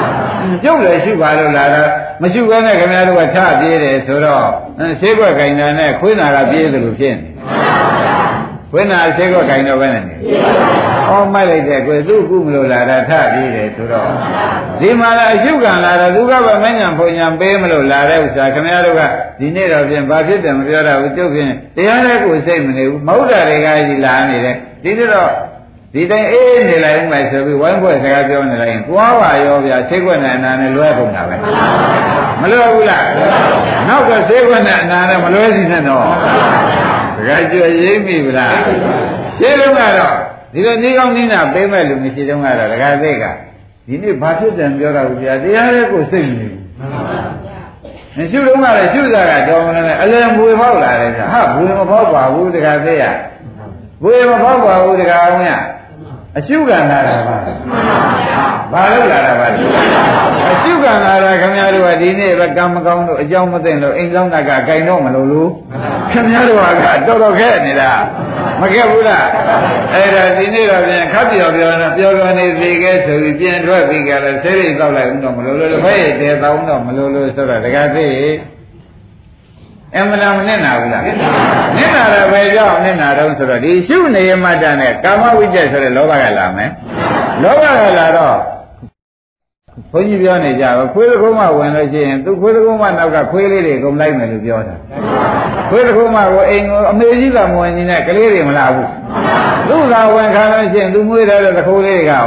[0.64, 1.82] ။ကျုပ်လည်းရှုပါလို့လာတာ
[2.22, 4.46] မရှုဘဲနဲ့ခင်ဗျားတို့ကထပြေးတယ်ဆိုတော့
[5.00, 7.28] ဆေးကွက်ကင်တာနဲ့ခွေးနာကပြေးတယ်လို့ဖြစ်နေ။
[8.72, 10.14] ဒဝိနာဆေကွက်ခိုင်တော့ပဲနဲ့နေ။
[11.08, 14.08] အော်မိုက်လိုက်တဲ့ကွယ်သူ့ကုမလို့လာတာထပြီးတယ်ဆိုတော့
[14.80, 19.02] ဒီမှာလာအရှုခံလာတော့သူကပဲမညာဘုံညာပေးမလို့လာတဲ့ဥစ္စာခင်ဗျားတို့က
[19.40, 25.30] ဒီနေ့တော့ပြင်ဘာဖြစ်တယ်မပြောတော့ဘူးကျုပ်ဖြင့်တရားလည်းကိုစိတ်မနေဘူးမဟုတ်တာတွေကကြီးလာနေတယ်ဒီတော့
[25.94, 31.36] ဒီတိုင်းအေးနေလိုက်မှဆိုပြီးဝိုင်းဖွဲ့စကားပြောနေလိုက်ရင်သွားပါရောဗျာစိတ်ွက်နဲ့အနာနဲ့လွဲကုန်တာပဲ
[32.40, 33.04] မလွယ်ဘူးလား
[33.88, 36.06] နောက်ကစိတ်ွက်နဲ့အနာနဲ့မလွဲစီနဲ့တော့
[37.22, 38.56] စကားကြွရေးမိဗလား
[39.38, 40.16] ရှင်းလုံးကတော့
[40.52, 43.24] ဒီလိုနေကောင်းနေနာပေးမဲ့လူမရှိတော့ကတော့ဒကာသိက
[43.86, 46.60] ဒီနေ့ဘာဖြစ်တယ်ပြောတာဘူးဗျာတရားရဲ့ကိုစိတ်မနေဘူး
[48.16, 53.04] မရှိတော့ကလည်းရှုတာကတော့မလဲအလယ်မွေဖောက်လာတယ်ဟာဘွေမဖောက်ပါဘူးဒကာသိရ
[54.02, 55.50] ဘွေမဖောက်ပါဘူးဒကာအောင်ရ
[56.38, 57.36] အရှုခံလာတာပါ
[58.72, 65.50] ဘာလို့လာတာပါအ ရှုခံလာတာခင်ဗျားတို့ကဒီနေ့ပဲကံမကောင်းလို့အကြောင်းမသိလို့အိမ်ဆောင်တာကဂိုင်တော့မလို့လို့
[66.12, 67.92] ခင်ဗျားတို့ကတော်တော်ခဲနေတာ
[68.60, 69.26] မခဲ့ဘူးလား
[69.94, 78.08] အဲ့ဒါဒီနေ့တော့ပြန်ခပ်ပြော်ပြော်တော့ပြောပြောနေစီခဲ့ဆိုပြီးပြန်ထွက်ပြီးကြတော့ဆေးရိပ်တောက်လိုက်ဦးတော့မလို့လို့ဘယ်ရဲ့တဲတောင်းတော့မလို့လို့ဆိုတော့တကယ်သိ
[79.96, 81.16] အမှန်လားမနဲ့နာဘူးလားနစ်
[81.94, 86.70] နာတယ်ပဲကြောင့်နစ်နာတော့ဆိုတော့ဒီရှုနေရမှတန်တဲ့ကာမဝိတ္တဆိုတဲ့လောဘကလာမယ်
[87.42, 88.36] လောဘကလာတော့
[89.92, 94.74] ဘုန်းကြီးပြောနေကြတော့ခွေးတစ်ခုမှဝင်လို့ရှိရင်သူခွေးတစ်ခုမှနောက်ကခွေးလေးတွေကုန်လိုက်မယ်လို့ပြောတာ
[95.70, 98.88] ခွေးတစ်ခုမှကိုအိမ်ကိုအမေကြီးကမဝင်နေနဲ့ကလေးတွေမလာဘူး
[99.68, 102.26] သူ့သာဝင်ခံလို့ရှိရင်သူမွေးတဲ့တခိုးလေးတွေကရော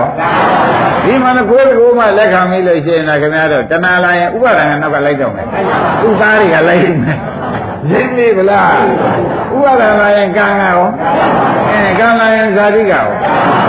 [1.05, 5.45] ဒီမှာလည်းခွေးတစ်ခုမှလက်ခံမိလို့ရှိရင်တော့ခင်ဗျားတို့တဏှာလာရင်ဥပါဒဏ်ကနောက်ကလိုက်တော့မယ်
[6.01, 7.17] သူ့သားတွေကလိုက်မယ်
[7.91, 8.73] ရင်းနေဗလား
[9.55, 10.79] ဥပါဒံလာရင်ကံကရော
[11.75, 13.07] အဲကံလာရင်ဇာတိကရော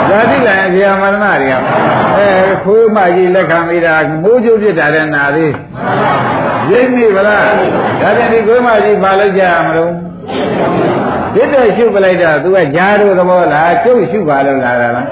[0.09, 1.63] ဇာတိလာရင်ဇာမရဏတွေရော
[2.17, 2.29] အဲ
[2.65, 5.53] ခိုးမကြီးလက်ခံမိတာမိုးကျိုးဖြစ်တာလည်းနာသေး
[6.71, 7.43] ရင်းနေဗလား
[8.03, 9.93] ဒါပြန်ဒီခိုးမကြီးပါလိုက်ကြရမလို့
[11.35, 15.07] ဒိဋ္ဌိရှုပလိုက်တာသူကဂျားတို့သဘောလားကျုပ်ရှုပါလို့လာတာလား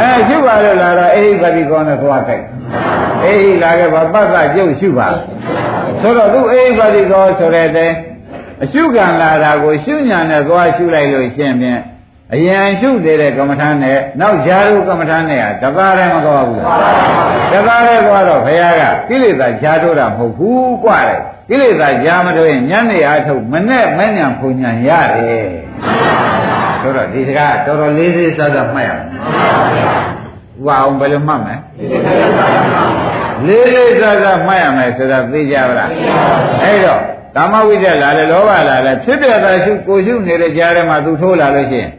[0.00, 2.44] အဲရှုပါလို့လာတော့အိဟိပတိကောနဲ့သွားကြိုက်
[3.24, 5.08] အိဟိလာခဲ့ပါပတ်သက်ကျုပ်ရှုပါ
[6.02, 7.96] ဆိုတော့သူအိဟိပတိကောဆိုတဲ့အတိုင်း
[8.63, 11.81] အရှုခံလာတာကိုရှုညာနဲ့သွားရှုလိုက်လို့ရှင်းဖြင့်
[12.33, 16.79] အယံရှုသေးတဲ့ကမ္မထာနဲ့နောက်ဂျာရုကမ္မထာနဲ့ဟာတသားလည်းမသွားဘူးလား
[17.51, 25.47] တသားလည်းသွားတော့ဘုရားကကိလေသာဂျာတို့တာမဟုတ်ဘူးกว่าတယ်ကိလေသာဂျာမတို့ရင်ညနေအားထုတ်မနဲ့မညံဖုန်ညံရတယ်
[26.81, 31.55] ဆိုတော့ဒီစကားတော်တော်လေးလေးစားစားမှတ်ရမယ်ဥပအောင်ဘယ်လိုမှတ်မလဲ
[33.47, 35.89] လေးလေးစားစားမှတ်ရမယ်ဆိုတာသိကြပါလား
[36.63, 37.01] အဲ့တော့
[37.36, 41.90] ကာမဝိတ္တလာလေလောဘလာလေဖြစ်ပြတာရှုကိုရှုနေတဲ့ကြားထဲမှာသူထိုးလာလို့ရှိရင်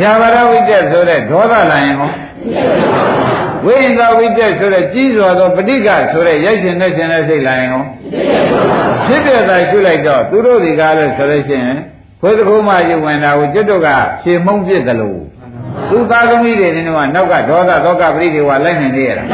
[0.00, 2.10] ဗျာပါဒဝိတ္တဆိုတဲ့ဒေါသလာရင်ဟော
[3.66, 7.84] ဝိညာဝိတ္တဆိုတဲ့ကြီးစွာသောပဋိက္ခဆိုတဲ့ရိုက်ရှင်နဲ့ရှင်တဲ့စိတ်လာရင်ဟော
[9.06, 11.76] ဖြစ်ပြတာရှုလိုက်တော့သူတို့ဒီကားလို့ဆိုလို့ရှိရင်
[12.20, 13.88] ခွေးသခိုးမှယူဝင်တာကိုကျွတ်တို့က
[14.22, 15.20] ဖြေမှုန်းပြစ်တယ်လို့
[15.90, 19.24] သူသားသမီးတွေနေတော့နောက်ကဒေါသသောကပရိဒေဝလိုက်နိုင်နေရတာ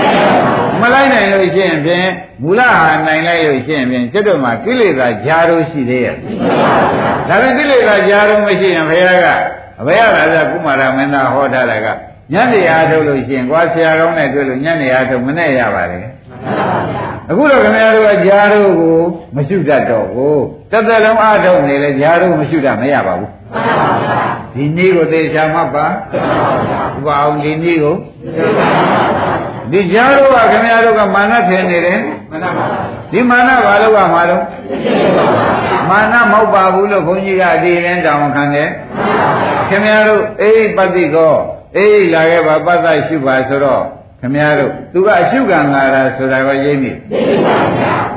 [0.80, 2.07] မလိုက်နိုင်လို့ရှိရင်ဖြင့်
[2.42, 6.16] မူလဟာနိုင်လိုက်လို့ရှိရင်ဖြင့်ကျွတ်တို့မှာကိလေသာဂျာတို့ရှိသေးရဲ့
[7.28, 9.26] ဒါပေမဲ့ကိလေသာဂျာတို့မရှိရင်ဘုရားက
[9.80, 11.87] အဘယရာဇကုမာရမင်းသားဟောထားတာက
[12.33, 16.04] ညနေအားထုတ်လို့ရှိရင်ကွာဆရာကောင်းနဲ့တွေ့လို့ညနေအားထုတ်မနဲ့ရပါတယ်
[17.30, 18.98] အခုတော့ခင်ဗျားတို့ကဂျာတို့ကို
[19.37, 23.30] မရှိတတ်တော့ဘူးတစ်သက်လုံးအားထုတ်နေလေဂျာတို့မရှိတတ်မရပါဘူး
[24.55, 25.90] ဒီနည်းကိုသေချာမှတ်ပါဥ
[27.07, 27.97] ပအောင်ဒီနည်းကို
[29.71, 31.99] ဒီကြားတို့ကခင်ဗျားတို့ကမာနထင်နေတယ်
[33.12, 34.43] ဒီမာနဘာလို့ကမှာတော့
[35.88, 38.69] မာနမဟုတ်ပါဘူးလို့ဘုန်းကြီးကအဒီရင်တောင်းခံတယ်
[39.69, 41.35] ခင်ဗျားတို့အေးပတ္တိကော
[41.77, 43.83] အေးလာခဲ့ပါပတ္တရှိပါဆိုတော့
[44.21, 46.93] ခင်ဗျားတို့သူကအရှုခံလာတာဆိုတာကိုရိပ်နေ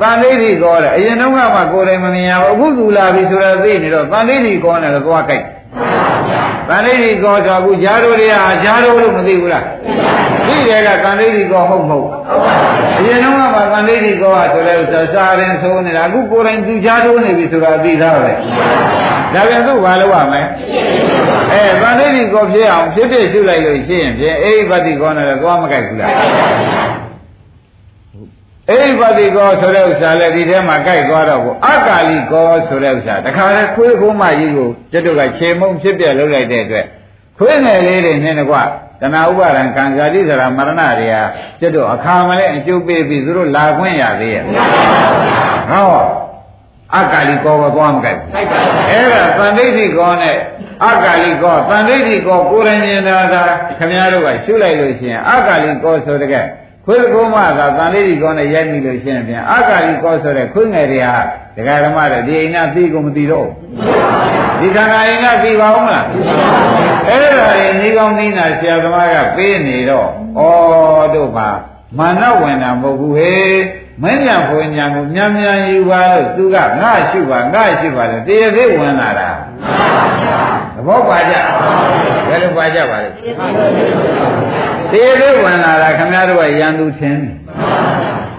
[0.00, 5.44] တန်လေးဒီကောတယ်အရင်တော့ကမှကိုယ်တိုင်မမြင်ရဘူးအခုသူလာပြီဆိုတော့သိနေတော့တန်လေးဒီကောနဲ့တော့သွားကြိုက်
[6.68, 9.64] တန်လေးဒီကောဆိုအခုဂျားတို့တွေကဂျားတို့လို့မသိဘူးလား
[10.46, 12.06] သိတယ်ကတန်လေးဒီကောဟုတ်မဟုတ်
[12.98, 18.32] အရင်တော့ကမှတန်လေးဒီကောကဆိုလဲဆိုစားရင်သုံးနေတာအခုကိုယ်တိုင်သူဂျားတို့နေပြီဆိုတာသိသားပဲ
[19.34, 20.42] ဒါပြန်သူ့ဘာလို့ရမလဲ
[21.52, 26.12] အဲတန်လေးဒီကောဖြစ်အောင်ဖြစ်ဖြစ်ရှုလိုက်လို့ရှိရင်ဖြင့်အိဗတိကောနဲ့တော့သွားမကြိုက်ဘူးလား
[28.70, 36.86] အိဗတိကောဆိုတဲ့ဥစ္စာလည်းဒီထဲမှာကြိုက်သွားတော့ကိုအကာလီကောဆိုတဲ့ဥစ္စာတခါလေခွေးကုန်းမကြီးကိုကျွတ်တို့ကခြေမုံဖြစ်ပြလုပ်လိုက်တဲ့အတွက်
[37.38, 38.56] ခွေးငယ်လေးတွေနဲ့ကွ
[39.00, 41.16] တဏှာဥပါဒံကံဇာတိစရာမရဏတွေက
[41.60, 44.44] ကျွတ်တို့အခါမလဲအကျုပ်ပေးပြီးသူတို့လာခွင့်ရသေးရဲ့
[45.70, 45.92] ဟော
[46.96, 48.30] အကာလီကောကိုသွားမကြိုက်ဘူး
[48.90, 50.36] အဲ့ဒါသန္တိတိကောနဲ့
[50.86, 53.42] အကာလီကောသန္တိတိကောကိုယ်တိုင်မြင်တာဒါ
[53.78, 56.34] ခင်ဗျားတို့ကရှုလိုက်လို့ရှိရင်အကာလီကောဆိုတဲ့က
[56.90, 61.18] ခွေးကုန်းမသာတန်လေးဒီကောနဲ့ရိုက်မိလို့ရှင်းပြန်အာကာရီကောဆိုတဲ့ခွေးငယ်တွေဟာ
[61.56, 63.48] ဒကာဓမ္မတွေဒီအိမ်နာသိကုန်မသိတော့
[64.60, 66.06] ဒီခန္ဓာအိမ်နာသိပါဦးမလား
[67.08, 70.08] အဲ့ဒါတွေနေကောင်းနေနာဆရာသမားကပေးနေတော့
[70.38, 70.40] ဩ
[71.14, 71.48] တို့ပါ
[71.98, 73.58] မာနဝင်တာမဟုတ်ဘူးဟေး
[74.02, 79.30] မင်းညာဖွညာကိုမြန်မြန်ယူပါလို့သူကငါရှုပါငါရှုပါလို့တရသေးဝင်လာတာ
[80.78, 81.34] သဘောပါကြ
[82.28, 83.10] ဘယ်လိုပါကြပါလဲ
[84.90, 87.22] တရသေးဝင်လာတာခင်ဗျားတို့ကရန်သူထင်း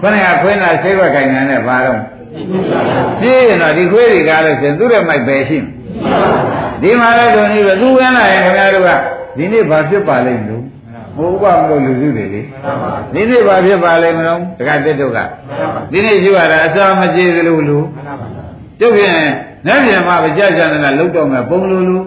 [0.00, 2.00] ခொနကခွင်းလာဆေးဘက်ကိုင်နေတဲ့ဘာတော့
[3.20, 5.58] ကြည့်ရင်တော့ဒီခွေးတွေကားလို့ရှင်သူ့ရဲ့မိုက်ပဲရှိ
[6.82, 8.90] ဒီမှာလည်းတို့နေပဲသူဝင်လာရင်ခင်ဗျားတို့က
[9.36, 10.64] ဒီနေ့ဘာဖြစ်ပါလိမ့်မလို့
[11.16, 12.42] ဘုရားမလို့လူစုတွေလေ
[13.14, 15.18] ဒီနေ့ဘာဖြစ်ပါလိမ့်မလို့တက္ကတက်တို့က
[15.92, 17.78] ဒီနေ့ရှိရတာအစာမကြေသလိုလူ
[18.80, 19.14] ကျုပ်ဖြင့်
[19.66, 21.98] နဲ့ပြန်မှာကြာကြာနေတာလုတ်တော့မယ်ပုံလူလူ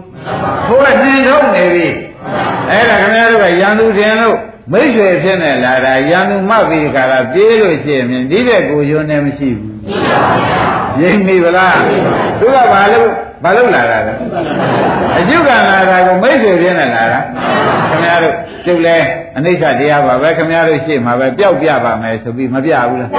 [0.67, 1.87] ဘုရားနှင်းထုတ်နေပြီ
[2.69, 4.37] အဲ့ဒါခင်ဗျားတို့ကရန်သူတင်လို့
[4.71, 10.25] မိတ်ဆွေဖြစ်နေလာတာရန်သူမှတ်ပြီးကြတာပြေးလို့ရှိရင်ဒီတဲ့ကိုယုံနေမရှိဘူးရှိပါ
[10.95, 11.77] ဘူးရိပ်မိဗလား
[12.39, 13.09] သူကဘာလို့
[13.43, 14.13] ဘာလို့လာတာလဲ
[15.19, 17.19] အကျုကလာတာကိုမိတ်ဆွေဖြစ်နေလာတာ
[17.89, 18.97] ခင်ဗျားတို့ကျုပ်လဲ
[19.37, 23.11] အနိစ္စတရားပါပဲခင်ဗျားတို့ရှေ့မှာပဲပျောက်ပြပါမယ်ဆိုပြီးမပြဘူးလား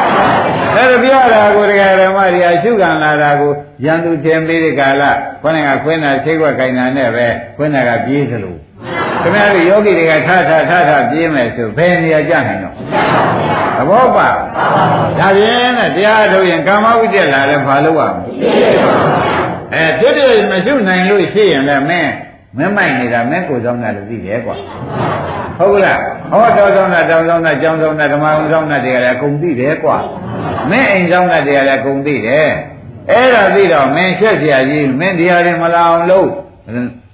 [0.77, 3.53] အဲ့ဒါပြောတာကိုတရားဓမ္မတွေအကျုကလာတာကို
[3.85, 5.03] ရန်သူထင်ပြီးဒီကာလ
[5.43, 8.57] ခေါင်းကခွင်းတာချိတ်ွက်ခိုင်တာနဲ့ပဲခွင်းတာကပြေးသလို
[9.23, 12.75] ခင်ဗျားတို့ယောဂီတွေကထထထထပြေးမယ်ဆိုဘယ်နေရာကြနိုင်တော့
[13.77, 14.29] သဘောပါ
[15.19, 18.55] ဒါဖြင့်နဲ့တရားထုတ်ရင်ကာမဝိတ္တလာလဲဘာလို့ရမလဲ
[19.75, 22.13] အဲဖြစ်ဖြစ်မရှိနိုင်လို့ရှိရင်လည်းမင်း
[22.59, 24.57] မမိုက်နေတာမဲကိုဆောင်တာလို့သိတယ်ကွာ
[25.59, 25.99] ဟုတ်ကလား
[26.31, 29.99] ဟောတော်ဆောင်တာတောင်းဆောင်တာကြောင်းဆောင်တာဓမ္မအောင်ဆောင်တာတွေကလည်းအကုန်သိတယ်ကွာ
[30.71, 32.51] မဲအိမ်ဆောင်တာတွေကလည်းအကုန်သိတယ်
[33.11, 36.31] အဲ့ဒါသိတော့မင်းချက်ဆရာကြီးမင်းတရားတွေမလာအောင်လုပ်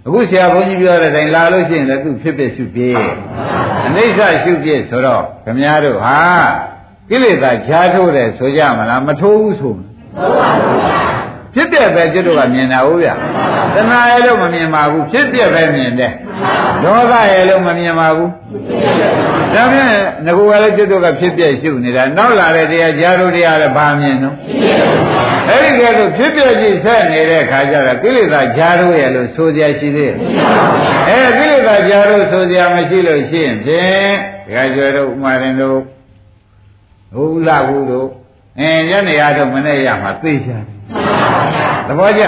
[0.07, 3.05] အခုဆရာဘုန်းကြီးပြောတဲ့အတိုင်းလာလို့ရှိရင်လည်းသူဖြစ်ဖြစ်ရှုပြည့်
[3.86, 6.18] အနိစ္စရှုပြည့်ဆိုတော့ခမည်းတော်ဟာ
[7.11, 13.15] ကိလေသာရှားထိုးတယ်ဆိုကြမလားမထိုးဘူးဆိုမလားမထိုးပါဘူး ဖြစ်တဲ့ပဲကျွတ်တို့ကမြင်တာဟုတ်ဗျာ
[13.75, 16.13] တဏှာရဲ့လို့မမြင်ပါဘူးဖြစ်တဲ့ပဲမြင်တယ်
[16.83, 18.31] ဒေါသရဲ့လို့မမြင်ပါဘူး
[19.55, 19.89] ဒါဖြင့်
[20.27, 24.35] ငကူကလည်းကျွတ်တို့ကဖြစ်ပြရှုနေတာနောက်လာတဲ့တရားဈာတို့တရားလည်းဘာမြင်တော့
[25.49, 30.15] အဲ့ဒီကဲလို့ဖြစ်ပြကြည့်ဆက်နေတဲ့ခါကျတော့ကိလေသာဈာတို့ရဲ့လို့ဆိုကြရှိသေးတယ်
[31.09, 34.13] အဲကိလေသာဈာတို့ဆိုကြမရှိလို့ရှိရင်ဖြင့်
[34.47, 35.79] ဒကာကျွဲတို့ဥမာရင်တို့
[37.15, 38.09] ဘုလားဘူးတို့
[38.59, 40.63] အင်းညနေရတော့မနေ့ရမှာသိချင်
[41.88, 42.22] သဘောကျ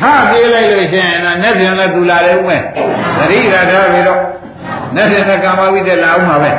[0.00, 2.62] ထပြေးလိုက်လို့ရှိရင်တော့နဲ့ပြန်လဲသူလာတယ်ဦးမယ်
[3.18, 4.20] သတိရထားပြီတော့
[4.94, 6.50] နဲ့ပြန်လဲကာမဝိတ္တလာဦးမှာပဲ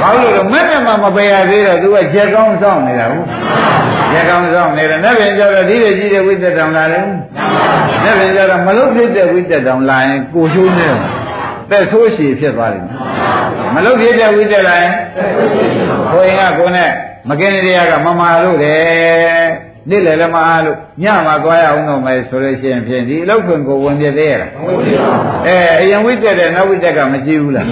[0.00, 3.26] ဘာလို့လဲမဲ့နဲ့မှမပယ်ရသေးတော့သူကချက်ကောင်းဆောင်နေတာဟုတ်
[4.12, 7.04] ချက်ကောင်းဆောင်နေတယ်နဲ့ပြန်ကြတော့ဒီလိုကြီးတဲ့ဝိတ္တတောင်လာတယ်
[8.04, 10.98] နဲ့ပြန်ကြတော့မလုဖြစ်တဲ့ဝိတ္တတောင်လာရင်ကိုချိုးနေတယ်
[11.70, 12.84] သက်ဆိုးရှည်ဖြစ်သွားတယ်
[13.74, 14.94] မလုဖြစ်တဲ့ဝိတ္တလာရင်
[16.12, 16.90] ကိုရင်ကကိုနဲ့
[17.28, 27.66] မကင်းတရားကမမာလို့တယ် နေ့လည်လည်းမအားလို့ညမှာသွားရအောင်တော့မယ်ဆိုလို့ရှိရင်ဖြင့်ဒီအလောက်ခွင်ကိုဝင်ပြသေးရလားဝင်ပြပါဘူးအဲအရင်ဝိတက်တဲ့နောက်ဝိတက်ကမကြည့်ဘူးလား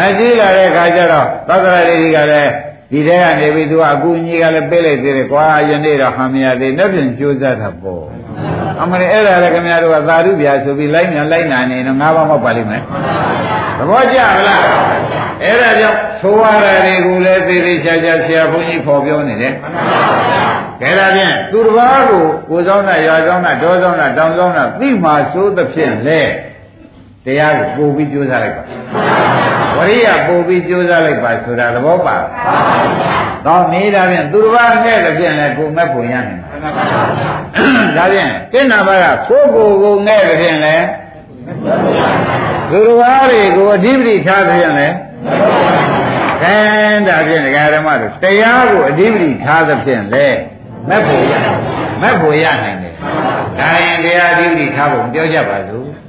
[0.00, 2.52] အကြည့်လာတဲ့အခါကျတော့သက္ကရာလေးတွေကလည်း
[2.90, 8.04] ဒီထဲကနေပြီးသူကအကူကြီးကလည်းပေးလိုက်သေးတယ်ကွာယနေ့တော့ဟမ်မရသေးနောက်ပြန်ကြိုးစားတာပေါ့
[8.82, 12.82] အမလေးအဲ့ဒါလည်းခင်ဗျားတို့ကသာဓုပြာဆိုပြီးလိုက်မြန်လိုက်နာနေတော့ငါးပါးမောက်ပါလိမ့်မယ်
[13.78, 14.62] သဘောကျလား
[15.42, 19.54] အဲ့ဒါကြောင့်သိုးရတာတွေကိုလည်းသေသေးချာချာဆရာဘုန်းကြီးဖော်ပြောနေတယ်
[20.80, 26.20] ကဲဒါဖြင့်သူတစ်ပါးကိုကိုဆောင်တာရွာဆောင်တာဒေါဆောင်တာတောင်ဆောင်တာသိမှစိုးသဖြင့်လေ
[27.26, 28.62] တရားကိုပို့ပြီးကြိုးစားလိုက်ပါ
[29.76, 32.16] ဝရိယပို့ပြီးကြိုးစားလိုက်ပါဆိုတာသဘောပါ
[33.46, 36.68] တော့မေးတာဖြင့်သူတစ်ပါးနဲ့သဖြင့်လည်းကိုမဲ့ပုံရနိုင်ပါ
[37.96, 40.86] ဒါဖြင့်ကိဏ္ဍဘာကကိုယ်ကိုယ်ကိုနဲ့သဖြင့်လည်း
[42.70, 44.94] သူတစ်ပါးတွေကိုအဓိပတိထားသဖြင့်လည်း
[46.42, 46.56] ခဲ
[47.08, 50.26] ဒါဖြင့်ဒကာဓမ္မတို့တရားကိုအဓိပတိထားသဖြင့်လေ
[50.88, 51.34] မက်ဖို့ရ
[52.02, 52.94] မက်ဖို့ရနိုင်တယ်
[53.60, 56.05] ဒါရင်တရားအဓိပတိထားဖို့ပြောကြပါစို့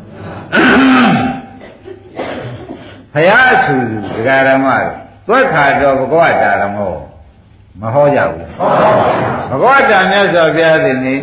[3.13, 3.75] ဘုရားဆူ
[4.15, 4.93] ဒကာဓမ္မတို့
[5.27, 6.93] သွက်ခါတော်ဘဂဝတာဓမ္မော
[7.81, 8.47] မဟောကြဘူး
[9.49, 11.15] ဘဂဝတာမြတ်စွာဘုရားသည်နေ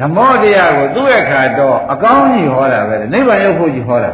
[0.00, 4.12] ဓမ္မောတရားကိုသူ့ရဲ့ခါတော့အကောင်းကြီးဟောတာပဲနိဗ္ဗာန်ရောက်ဖို့ကြီးဟောတာ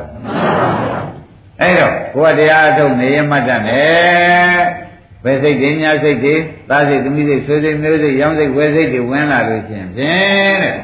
[1.60, 4.58] အဲ့တော့ကိုယ်တရားအထုတ်နေရမှတ်တတ်တယ်
[5.24, 6.34] ဘယ်စိတ်တွေညာစိတ်တွေ
[6.70, 10.74] သားစိတ်သမီးစိတ်ဆွေစိတ်မျိုးစိတ်ရောင်းစိတ်ဝယ်စိတ်တွေဝင်လာလို့ရှင်ဖြင့်တဲ့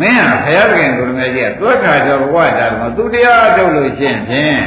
[0.00, 4.60] မင်းဟာဘုရားခင်ကိုယ်တော်ကြီးကသွက်ခါကျော်ဘဝတာကသူတရားအထုတ်လို့ရှင်ဖြင့်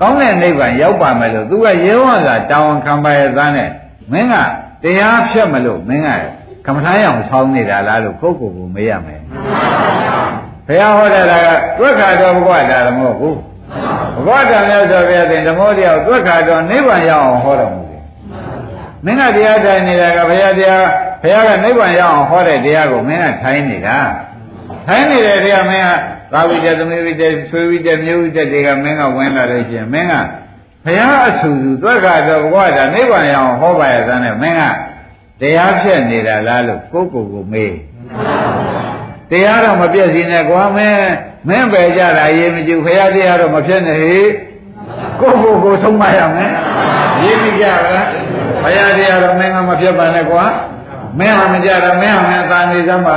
[0.00, 3.70] ကောင်းတဲ့နိဗ္ဗာန်ရောက်ပါမယ်လို့သူကရေဝံကတာဝန်ခံပါရဲ့သားနဲ့
[4.12, 4.34] မင်းက
[4.82, 6.08] တရားဖြတ်မလို့မင်းက
[6.66, 9.20] ကမ္မထာရောင်ဆောင်းနေတာလားလို့ကိုယ့်ကိုယ်ကိုမေးရမယ်
[10.66, 11.48] ဘုရားဟောတာက
[11.78, 13.38] တွက်ခါတော်ဘုရားဒါမဟုတ်ဘူး
[14.26, 18.02] ဘဂဝတာမြတ်စွာဘုရားသင်ဓမ္မောတရားကိုသွက်ခါတော့နိဗ္ဗာန်ရောက်အောင်ဟောတော်မူတယ်
[19.04, 20.84] မင်းကတရားထိုင်နေတာကဘုရားတရား
[21.22, 23.98] ဘုရားကနိဗ္ဗာန်ရောက်အောင်ဟောတဲ့တရားကိုမင်းကထိုင်နေတာ
[24.86, 25.88] ထိုင်နေတဲ့တရားမင်းက
[26.32, 30.14] သာဝိတ္တသမီးဝိတ္တဆွေဝိတ္တမျိုးဝိတ္တတွေကမင်းကဝင်လာလို့ရှိရင်မင်းက
[30.84, 34.62] ဘုရားအဆူဆူသွက်ခါတော့ဘဂဝတာနိဗ္ဗာန်ရောက်အောင်ဟောပါရသန်းနဲ့မင်းက
[35.40, 37.74] တရားဖြစ်နေတာလားလို့ကိုယ့်ကိုယ်ကိုမေး
[39.30, 41.10] တရားတော့မပြည့်စည်နဲ့ကွာမင်း
[41.48, 44.28] မင်းပဲကြတာရေးမကြည့်ဘုရားတရားတော့မဖြစ်နဲ့ဟေ့
[45.20, 46.52] ကိုယ့်ကိုယ်ကိုဆုံးမရမယ်
[47.24, 48.06] ရေးမကြလား
[48.62, 50.44] ဘုရားတရားတော့မင်းကမဖြစ်ပါနဲ့ကွာ
[51.18, 53.16] မင်းဟာမကြတာမင်းဟာမင်းသာနေစမ်းပါ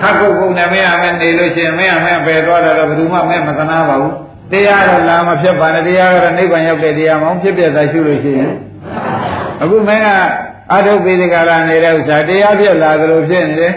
[0.00, 4.14] ခက်ကုတ်ကုတ်နဲ့မင်းဟာမင်းနေလို့ရှိရင်မင်းဟာမင်းပဲသွားတာတော့ဘယ်သူမှမင်းမသနာပါဘူး
[4.52, 8.52] တရားတော့လာမဖြစ်ပါနဲ့တရားကတော့နိဗ္ဗာန်ရောက်တဲ့တရားမဟုတ်ဖြစ်ပြတာရှိလို့ရှိရင်
[9.62, 10.08] အခုမင်းက
[10.72, 13.74] အထုပ်ပိဒကရာနေတဲ့ဥစ္စာတရားပြက်လာသလိုဖြစ်နေတယ်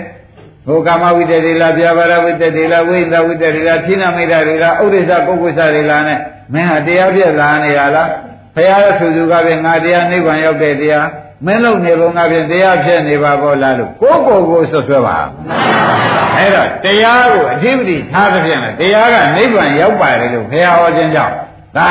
[0.68, 6.20] ဟိုကာမဝိတ္တတွေလားပြာပါရဝိတ္တတွေလားဝိသဝိတ္တတွေလားဖြိနာမိတ်တာတွေလားဥဒိစ္စပုဂ္ဂိုလ်စတွေလားနဲ့
[6.54, 8.10] မင်းဟာတရားပြက်လာနေရလား
[8.56, 11.08] ဘုရားရဲ့သူသူကပြင်ငါတရားနိဗ္ဗာန်ရောက်တဲ့တရား
[11.46, 15.18] မင်းလုံနေဘုံကပြင်တရားဖြစ်နေပါဘောလားလို့ကိုယ့်ကိုယ်ကိုဆွဆွဲပါ
[16.38, 21.34] အဲ့တော့တရားကိုအဓိပတိထားသဖြင့်တရားကနိဗ္ဗာန်ရောက်ပါတယ်လို့ဘုရားဟောခြင်းကြောင့်
[21.78, 21.88] ဒါ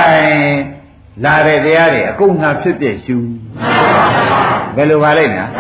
[1.25, 3.17] လာတဲ့တရားတွေအကုန်ငါဖြစ်ပြရှု
[4.77, 5.51] ဘယ်လိုပါလိမ့်နော်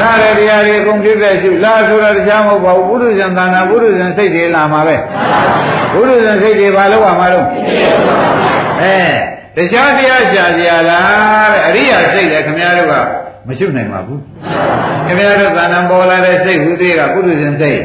[0.00, 4.96] လာတဲ့တရားတွေအကုန်ဖြစ်ပြရှုလာဆိုတာတရားမဟုတ်ပါဘူးဘုရုဇံသာနာဘုရုဇံစိတ်တွေလာမှာပဲ
[5.92, 7.46] ဘုရုဇံစိတ်တွေဘာလို့ပါမှာလို့
[8.82, 8.96] အဲ
[9.56, 12.94] တရားတရားရှားကြလားတဲ့အရိယာစိတ်လည်းခင်ဗျားတို့က
[13.48, 14.20] မရှုနိုင်ပါဘူး
[15.06, 17.80] ခင်ဗျားတို့သာနာပေါ်လာတဲ့စိတ်ဟူသေးကဘုရုဇံစိတ်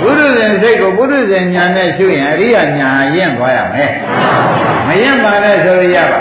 [0.00, 3.90] ဘုရုဇဉ်စိတ်ကိုဘုရုဇဉ်ညာနဲ့ရှုရင်အရိယာညာရင့်သွားရမယ်
[4.86, 6.20] မရင့်ပါနဲ့ဆိုရပါ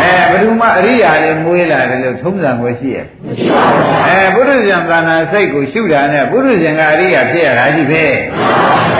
[0.00, 3.06] အဲဘယ်သူမှအရိယာလည်းမွေးလာတယ်လို့ထုံးစံကိုရှိရဲ့
[4.08, 8.02] အဲဘုရုဇဉ်သာနာစိတ်ကိုရှုတာနဲ့ဘုရုဇဉ်ကအရိယာဖြစ်ရတာကြီးပဲ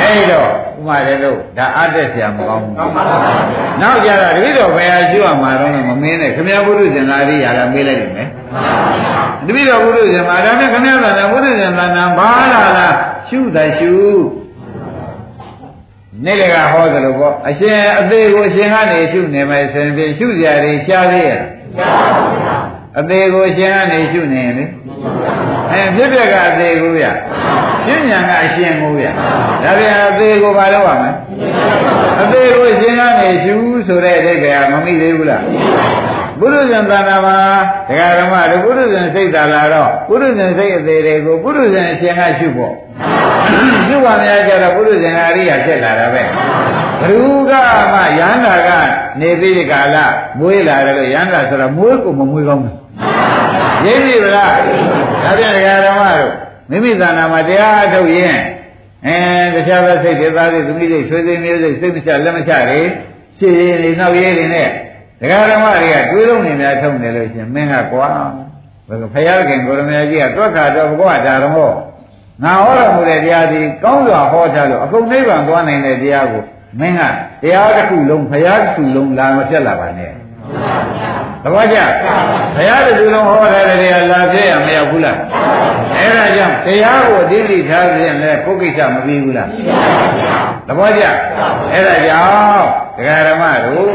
[0.00, 2.74] အဲဒီတော့ဥ မာတယ်လို့ဒါအတက်ဆရာမကောင်းဘူး
[3.80, 8.28] နောက်ကြတော့တပည့်တော်ဘယ်ဟာရှုရမှာတော့မမင်းနဲ့ခမည်းဘုရုဇဉ်ကအရိယာလားမေးလိုက်တယ်မယ်
[9.46, 12.94] တပည့်တော်ဘုရုဇဉ်မှာဒါနဲ့ခမည်းကလည်းဘုရုဇဉ်သာနာဘာလာလား
[13.28, 13.94] ရှုတယ်ရှု
[16.24, 21.42] နေ့လကဟောသလိုပေါ့အရှင်အသေးကိုအရှင်ကနေရှုနေမယ်ဆိုရင်ဖြင့်ရှုကြရည်ရှားသေးရဲ့
[22.98, 24.64] အသေးကိုအရှင်ကနေရှုနေရင်လေ
[25.72, 27.04] အဲဖြစ်ပြကအသေးကိုရ
[27.84, 29.04] ရှင်းညာကအရှင်ကိုရ
[29.64, 31.10] ဒါပြန်အသေးကိုဘာလို့ရမလဲ
[32.22, 33.54] အသေးကိုအရှင်ကနေရှု
[33.86, 35.42] ဆိုတဲ့အဓိပ္ပာယ်ကမမိသေးဘူးလား
[36.40, 37.36] ပုရုဇဉ်သဏ္ဍာမှာ
[37.88, 42.72] ဒကာဓမ္မတို့ပုရုဇဉ်စိတ်သာလာတော့ပုရုဇဉ်စိတ်အသေးတွေကိုပုရုဇဉ်အရှင်ကရှုဖို့
[43.88, 46.22] ရှုပါများကြတော့ပုရုဇဉ်အရိယာဖြစ်လာတာပဲ
[47.00, 47.52] ဘ누구က
[47.92, 48.70] မှယန္တာက
[49.20, 49.96] နေပြီးဒီကာလ
[50.38, 52.74] မွေးလာတယ်လို့ယန္တာဆိုတော့မွေးကိုမမွေးကောင်းဘူး
[53.84, 54.52] ရိပ်ပြီလား
[55.24, 56.32] ဒါပြန်ဒကာဓမ္မတို့
[56.70, 58.38] မိမိသဏ္ဍာမှာတရားအထုတ်ရင်
[59.06, 62.80] အဲတရားပဲစိတ်တွေသားတွေသမီးတွေဆွေးဆွေးမျိုးစိတ်စိတ်မချလက်မချတွေ
[63.38, 64.68] ရှည်ရည်တွေနောက်ရည်တွေနဲ့
[65.20, 68.08] ဒကာဓမ္မတွေကတွေးလုံးနေများထုံနေလို့ရှင်မင်းကကွာ
[68.88, 71.72] ဘယ်ဖယားခင်ကိုရမကြီးကတွက်ခါတော့ဘုရားဒါတော်ဟော
[72.42, 76.42] ငါဟောတော်မူတဲ့တရားဒီကောင်းစွာဟောထားလို့အကုန်နိဗ္ဗာန်သွားနိုင်တဲ့တရားကို
[76.80, 77.02] မင်းက
[77.42, 80.12] တရားတစ်ခုလုံးဖယားတစ်ခုလုံးလာမဖြစ်လာပါနဲ့
[81.42, 81.78] သဘောကျ
[82.54, 85.18] ဘုရားတစ်ခုလုံးဟောထားတဲ့တရားလာဖြစ်ရမရောက်ဘူးလား
[85.96, 89.48] အဲ့ဒါကြောင့်တရားကိုအတိအကျထားခြင်းလဲကိုယ်ကိစ္စမပြီးဘူးလား
[90.66, 91.04] သဘောကျ
[91.72, 93.94] အဲ့ဒါကြောင့်ဒကာဓမ္မတို့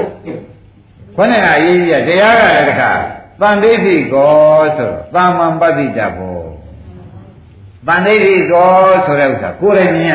[1.16, 2.92] ခေါင်းကအရေးကြီးတရားကလည်းတခါ
[3.42, 4.34] တန်ဋိဋ္ဌိကော
[4.78, 6.42] ဆိုတော့တာမန်ပฏิတဘော
[7.88, 8.72] တန်ဋိဋ္ဌိကော
[9.06, 10.14] ဆိုတဲ့ဥစ္စာကိုယ်တိုင်မြင်ရ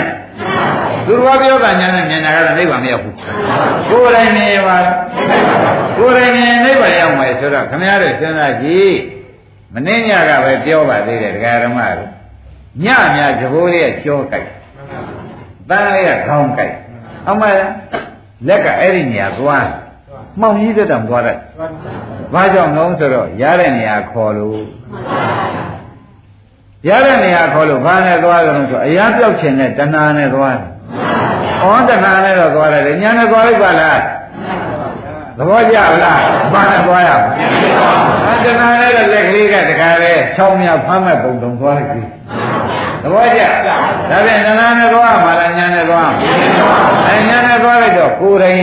[1.07, 3.15] သူတော်ပြောတာညာနဲ့မြင်တာကတော့နိဗ္ဗာန်မရောက်ဘူး
[3.91, 4.79] ကိုယ်တိုင်မြင်ပါ
[5.99, 8.97] ကိုယ်တိုင်မြင်နိဗ္ဗာန်ရောက်မယ်ဆိုတော့ခမရတို့စဉ်းစားကြည့်
[9.75, 12.09] မင်းညကပဲပြောပါသေးတယ်ဒကာရမတို့
[12.85, 14.49] ညမြသဘောလေးကကြောကြိုက်
[15.69, 16.75] တန်းလေးကခေါင်းကြိုက်
[17.29, 17.55] အမှန်
[18.49, 19.67] လက်ကအဲ့ဒီနေရာသွား
[20.41, 21.39] မှောင်ကြီးတက်တာမသွားတတ်
[22.35, 24.61] ဘာကြောင့်လဲဆိုတော့ရတဲ့နေရာခေါ်လို့
[26.89, 30.69] ရတဲ့နေရာခေါ်လို့ဘာနဲ့သွားကြလို့ဆိုအရာပြောက်ခြင်းနဲ့တဏှာနဲ့သွားတယ်။
[31.63, 33.99] ဩတဏှာနဲ့တော့သွားတယ်ညာနဲ့သွားလိုက်ပါလား
[35.39, 36.21] သဘောကျလား
[36.53, 37.23] ဘာနဲ့သွားရမ
[38.45, 42.03] လဲတဏှာနဲ့တော့လက်ကလေးကတခါလေချောင်းမြဖမ်းမဲ့ပုံတုံသွားလိုက်ပြီ
[43.03, 46.11] သဘောကျဒါပြန်တဏှာနဲ့သွားမှာလားညာနဲ့သွား
[47.09, 48.63] အဲညာနဲ့သွားလိုက်တော့ကိုယ်တိုင်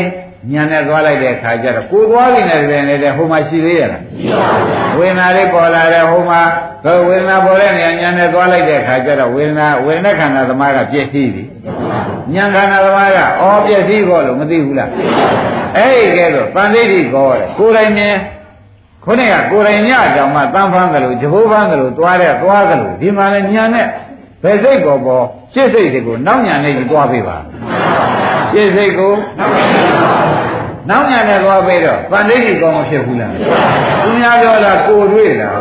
[0.51, 4.47] ညာနဲ့သွားလိုက်တဲ့အခါကျတော့ကိုသွားပြီနဲ့ပြင်နေတဲ့ဟိုမှာရှိသေးရလားရှိပါ
[4.95, 6.41] ဘူးဝေဒနာလေးပေါ်လာတယ်ဟိုမှာ
[7.07, 11.43] ဝေဒနာပေါ်တဲ့နေရာညာနဲ့သွားလိုက်တဲ့အခါကျတော့ဝေဒနာဝေဒနာခန္ဓာသမားကပြည့်စည်ပြီ
[12.33, 14.89] ညာခန္ဓာသမားကအော်ပြည့်စည်ဖို့လို့မသိဘူးလား
[15.77, 18.15] အဲ့ဒီကဲတော့တန်ဋိဋ္ဌိကောတယ်ကိုယ်တိုင်မြင်
[19.03, 23.85] ခုနကကိုယ်တိုင်ညကြောင်မှတန်ဖန်းတယ်လို့ဂျဘိုးဖန်းတယ်လို့သွားတဲ့သွားတယ်လို့ဒီမှာလည်းညာနဲ့
[24.43, 27.37] ဘယ်စိတ်ပေါ်ပေါ်ရှစ်စိတ်တွေကိုနောက်ညာနဲ့ကြီးသွားပေးပါ
[28.53, 29.65] ရှပြည့်စိတ်ကိုနောက်ညာ
[30.89, 33.31] နဲ့သွားပြီးတော့ဗန္ဓိတိကောင်းမဖြစ်ဘူးလား
[34.03, 35.55] သူများပြောလားကိုတွေ့လား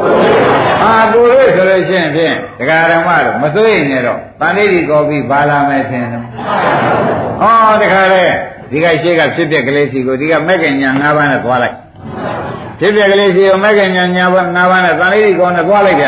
[0.82, 6.22] အာကိုတွေ့ဆိုလို့ရှိရင်ဖြင့်ဒကာဓမ္မတို့မစိုးရင်လည်းတော့ဗန္ဓိတိကောပြီးဘာလာမယ်ထင်တယ်
[7.40, 8.24] ဟောတခါလေ
[8.70, 11.76] ဒီကရှိကဖြစ်ပြက်ကလေးစီကိုဒီကမက်ကညာ၅ပါးနဲ့သွားလိုက်
[12.80, 16.06] ဖြစ်ပြက်ကလေးစီကိုမက်ကညာညာပါ၅ပါးနဲ့ဗန္ဓိတိကောနဲ့သွားလိုက်ကြ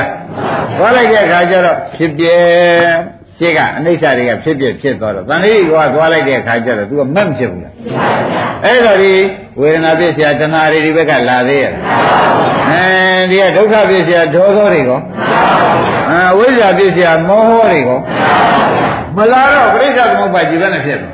[0.79, 2.25] သွားလိုက်တဲ့အခါကျတော့ဖြစ်ပြ
[3.38, 7.74] ရှိကအနိစ္စတွေကဖြစ်ဖြစ်ဖြစ်သွားတော့တန်လေးကသွားလိုက်တဲ့အခါကျတော့ तू ကမက်မဖြစ်ဘူးလား
[8.66, 9.14] အဲ့တော့ဒီ
[9.59, 11.74] ဝေဒနာဖြစ်เสียတဏှာတွေဒီဘက်ကလာသေးရဲ့
[12.70, 12.84] အဲ
[13.32, 14.99] ဒီကဒုက္ခဖြစ်เสียဒေါသောတွေကော
[16.09, 17.99] အဲဝိဇ္ဇာဖြစ်เสียမောဟတွေကော
[19.18, 21.09] မလာတော့ပြိဿသမုပ္ပါကြည်ပဲနဲ့ဖြစ်တယ်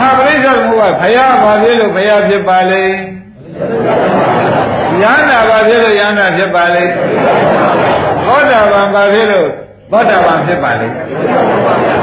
[0.00, 2.82] ဟာပြိဿသမုပ္ပါဘုရားဘာဖြစ်လို့ဘုရားဖြစ်ပါလဲ
[5.02, 6.84] ယန္တာဘာဖြစ်လို့ယန္တာဖြစ်ပါလဲ
[8.26, 9.48] သောတာပန်ဘာဖြစ်လို့
[9.91, 10.87] သောတာပန်ဖြစ်ပါလေ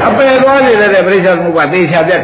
[0.07, 2.21] အပယ်သွားနေတဲ့ပြိဿသမုပ္ပါသေချာပြတ်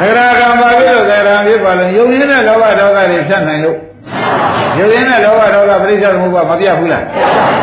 [0.00, 3.76] သရဂံပါပြီလို့သရဂံဖြစ်ပါလို့ယုံရင်းတဲ့လောဘဒေါသတွေဖြတ်နိုင်လို့
[4.78, 7.04] ယုံရင်းတဲ့လောဘဒေါသပြိဿသမုပ္ပါမပြတ်ဘူးလား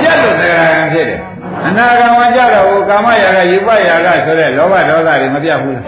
[0.01, 1.19] ပြတ်လို့သရဂံဖြစ်တယ်
[1.67, 5.85] အနာဂံဝကြတော့ဟိုကာမရာဂယူပရာဂဆိုတဲ့လောဘဒေါသတွေမပြတ်ဘူးလား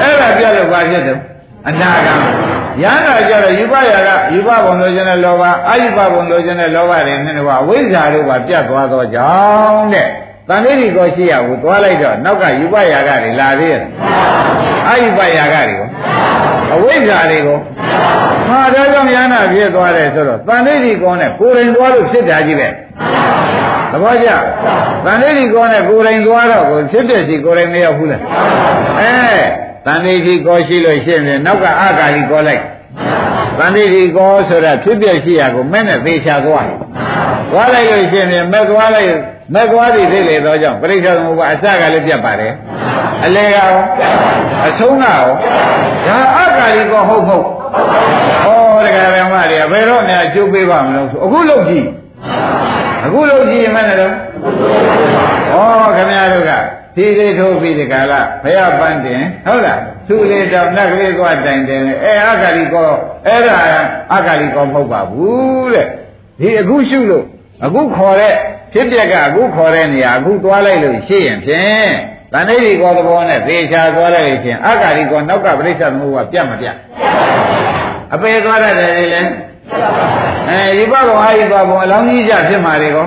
[0.00, 1.18] အဲ့ဒါပြတ်လို့ဘာဖြစ်တယ်
[1.68, 2.14] အနာဂံ
[2.82, 9.32] ရဟန္တာကြတော့ယူပရာကယူပဘုံလိုချင်တဲ့လောဘအာယူပဘုံလိုချင်တဲ့လောဘတွေနဲ့တော့ဝိဇ္ဇာတို့ကပြတ်သွားသောကြော
[9.70, 10.08] င့်တဲ့
[10.48, 13.82] တန်လေးကိုရှိရကိုသွားလိုက်တော့နောက်ကယူပယာကတွေလာသေးရဲ့
[14.88, 15.88] အယူပယာကတွေကို
[16.74, 17.58] အဝိဇ္ဇာတွေကို
[18.48, 22.68] မှာဒါကြောင့်ယန္တာဖြစ်သွားတယ်ဆိုတော့တန်လေးကောနဲ့ကိုယ်တိုင်သွားလို့ဖြစ်တာကြီးပဲ
[23.90, 24.28] သဘောကျ
[25.04, 28.22] တန်လေးကောနဲ့ကိုယ်တိုင်သွားတော့ကိုဖြစ်တဲ့စီကိုယ်တိုင်မရောက်ဘူးလား
[29.00, 29.12] အဲ
[29.86, 32.62] တန်လေးကောရှိလို့ရှိရင်နောက်ကအာကာလီကောလိုက်
[33.58, 36.66] တန်လေးကောဆိုတာဖြစ်ပြရှိရကိုမဲ့နဲ့သေချာသွား
[37.50, 39.10] သွားလိုက်လို့ရှိရင်မဲ့သွားလိုက်
[39.54, 42.52] မဲ့သွားသည်သိလေသောကြောင့်ပရိစ္ဆေသမုပ္ပါအစကလည်းပြတ်ပါတယ်
[43.24, 43.70] အလေကရော
[44.68, 45.26] အဆုံးကရော
[46.06, 47.44] ဒါအကာလီကောဟုတ်ဟုတ်
[48.44, 51.86] ဟောတရားဓမ္မတွေကဘယ်တော့မှအကျိုးပေးပါမလို့ဆိုအခုလုပ်ကြည့်
[53.04, 56.52] အခုလုပ်ကြည့်ရင်မနဲ့တော့ဩခင်ဗျားတို့က
[56.96, 62.90] ဒီလေးထိုးပြီးဒီကလာဘုရားပန်းတင်ဟုတ်လားသူ့လေးတော့နတ်ကလေးကတိုင်တယ်အဲအကာလီကော
[63.26, 63.56] အဲ့ဒါ
[64.14, 65.86] အကာလီကောမဟုတ်ပါဘူးတဲ့
[66.40, 67.24] ဒီအခုရှုလို့
[67.64, 68.34] အခုခေါ်တဲ့
[68.76, 71.90] ဖြစ်ပြက်ကအခုခေါ်တဲ့နေရာအခုသွားလိုက်လို့ရှိရင်ဖြင့်
[72.32, 76.76] တဏှိကောသဘောနဲ့သေချာသွားလိုက်လို့ရှိရင်အကာလီကောနောက်ကပြိဿသမုပ္ပါပြတ်မပြတ်
[78.14, 79.22] အပေသွားတဲ့တယ်လေ
[80.48, 83.06] အဲဒီဘဘောအာယဘဘောအလောင်းကြီးကြဖြစ်မှာလေကော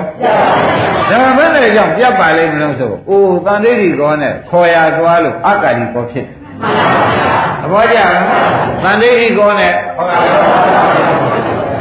[1.10, 6.26] ဒါမှမဟုတ်ကြောင့်ပြတ်ပါလိမ့်မလို့ဆိုအိုတန်သေးဒီကောနဲ့ခေါ်ရသွားလို့အကာလီကောဖြစ်
[7.62, 8.12] သဘောကျလား
[8.82, 9.72] တန်သေးဒီကောနဲ့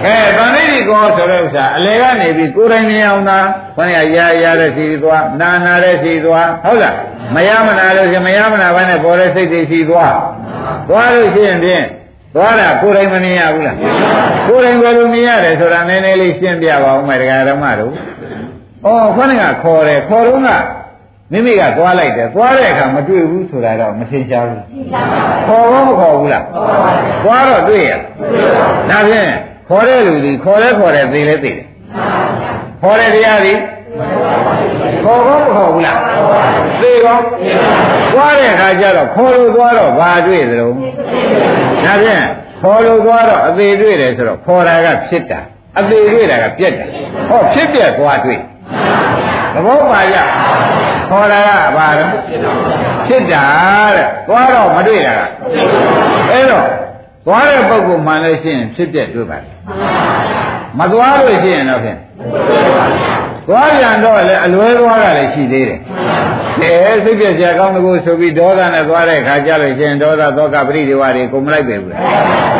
[0.06, 3.40] ကဲတန်လေးကောဆိုတဲ့ဥစ္စာအလေကနေပြီးကိုယ်တိုင်မြင်အောင်သာ
[3.76, 6.96] ခေါင်းရရရတဲ့စီသွားနာနာတဲ့စီသွားဟုတ်လား
[7.36, 10.16] မရမနာလို့ရှင်မရမနာဘဲနဲ့ပေါ်တဲ့စိတ်တွေစီသွား
[10.90, 11.86] သွားလို့ရှိရင်ဖြင့်
[12.36, 13.78] သွားတာကိုယ်တိုင်မမြင်ရဘူးလား
[14.48, 17.96] ကိုယ်တိုင်ဘယ်လိုမြင်ရတယ်ဆိုတာနည်းနည်းလေးရှင်းပြပါဦးမယ်တရားဓမ္မတို့ဩ
[19.16, 20.50] ခေါင်းကခေါ်တယ်ခေါ်တော့က
[21.32, 24.64] မိမိကသွားလိုက်တယ်သွားတဲ့အခါမတွေ့ဘူးဆိုတာတော့မထင်ရှားဘူး
[25.48, 26.46] ခေါ်တော့မခေါ်ဘူးလား
[27.24, 27.92] သွားတော့တွေ့ရ
[28.90, 29.30] ဒါဖြင့်
[29.70, 31.66] ခေါ်တဲ့လူဒီခေါ်လဲခေါ်တယ်သိလဲသိတယ်
[32.82, 33.54] ခေါ်တဲ့တရားဒီ
[35.04, 35.98] ခေါ်ကောမခေါ်ဘူးလား
[36.82, 37.18] သိကော
[38.14, 40.70] သွားတဲ့အခါကျတော့ခေါ်လို့သွားတော့ဘာတွေ့သလဲဒါ
[42.04, 42.24] ဖြင့်
[42.62, 45.40] ခေါ်လို့သွားတော့အသေးတွေ့တယ်ဆိုတော့ခေါ်တာကဖြစ်တာ
[45.80, 46.86] အသေးတွေ့တာကပြက်တာ
[47.30, 48.40] ဟောဖြစ်ပြက်သွားတွေ့
[49.54, 50.16] သဘောပါရ
[51.10, 52.06] ခေါ်တာကဘာလဲ
[53.08, 53.46] ဖြစ်တာ
[53.96, 55.22] တဲ့သွားတော့မတွေ့တာက
[56.32, 56.66] အဲ့တော့
[57.30, 59.54] သွားတဲ့ပုဂ္ဂိုလ်မှန်လို့ရှိရင်ဖြစ်ပြတွေ့ပါတယ်
[60.80, 62.00] မသွားလို့ရှိရင်တော့ဖြင့်
[63.48, 65.80] သွားပြန်တော့လည်းအလွဲသွားတာလည်းရှိသေးတယ်
[66.62, 71.94] အဲစိတ်ပြဆရာကောင်းတကူဆိုပြီးဒေါသနဲ့သွားတဲ့ခါကျလို့ရှိရင်ဒေါသသောကပရိဒီဝါတွေကုန်မလိုက်ပဲဘူး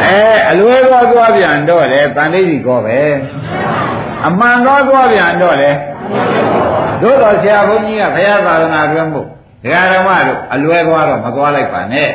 [0.06, 3.00] အဲအလွဲသွားသွားပြန်တော့လေတန်လေးကြီးကောပဲ
[4.28, 5.70] အမှန်သွားသွားပြန်တော့လေ
[7.02, 9.28] သို့တော်ဆရာဘုန်းကြီးကဘုရားသာသနာတွင်မို့
[9.64, 12.10] ဒကာဓမ္မတို့အလွဲသွားတော့မသွားလိုက်ပါနဲ့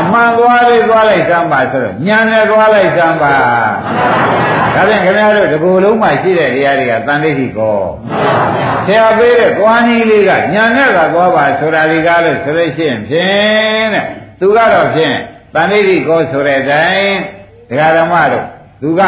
[0.00, 3.34] အမှန်သွားလေးသွားလိုက်စမ်းပါဆိုတော့ညာနဲ့သွားလိုက်စမ်းပါ
[4.74, 7.78] ဒါဖြင့်ခင်ဗျားတို့ဒီကိုယ်လုံးမှာရှိတဲ့တရားတွေကတန်လေးရှိကော
[8.86, 14.04] ဆရာပေးတဲ့သွားနည်းလေးကညာနဲ့ကသွားပါဆိုတာဒီကားလို့ဆိုလို့ရှိရင်ဖြင့်တဲ့
[14.40, 15.16] သူကတော့ဖြင့်
[15.54, 17.16] တန်လေးရှိကောဆိုတဲ့အတိုင်း
[17.68, 18.46] ဒကာဓမ္မတို့
[18.82, 19.02] သူက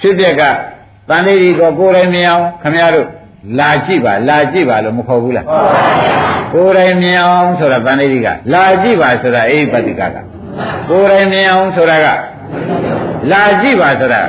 [0.00, 0.42] ဖြစ်ပြက်က
[1.08, 3.08] တန်လေးရှိကောကိုယ်တိုင်မြင်အောင်ခင်ဗျားတို့
[3.58, 5.46] လာကြည့်ပါလာကြည့်ပါလို့မခေါ်ဘူးလား
[6.52, 10.16] ကိုယ်တိုင်မြင်အောင်ဆိုတာတန်လေးကြီးကလာကြည့်ပါဆိုတာအိပတိကက
[10.88, 12.06] ကိုယ်တိုင်မြင်အောင်ဆိုတာက
[13.32, 14.20] လာကြည့်ပါဆိုတာ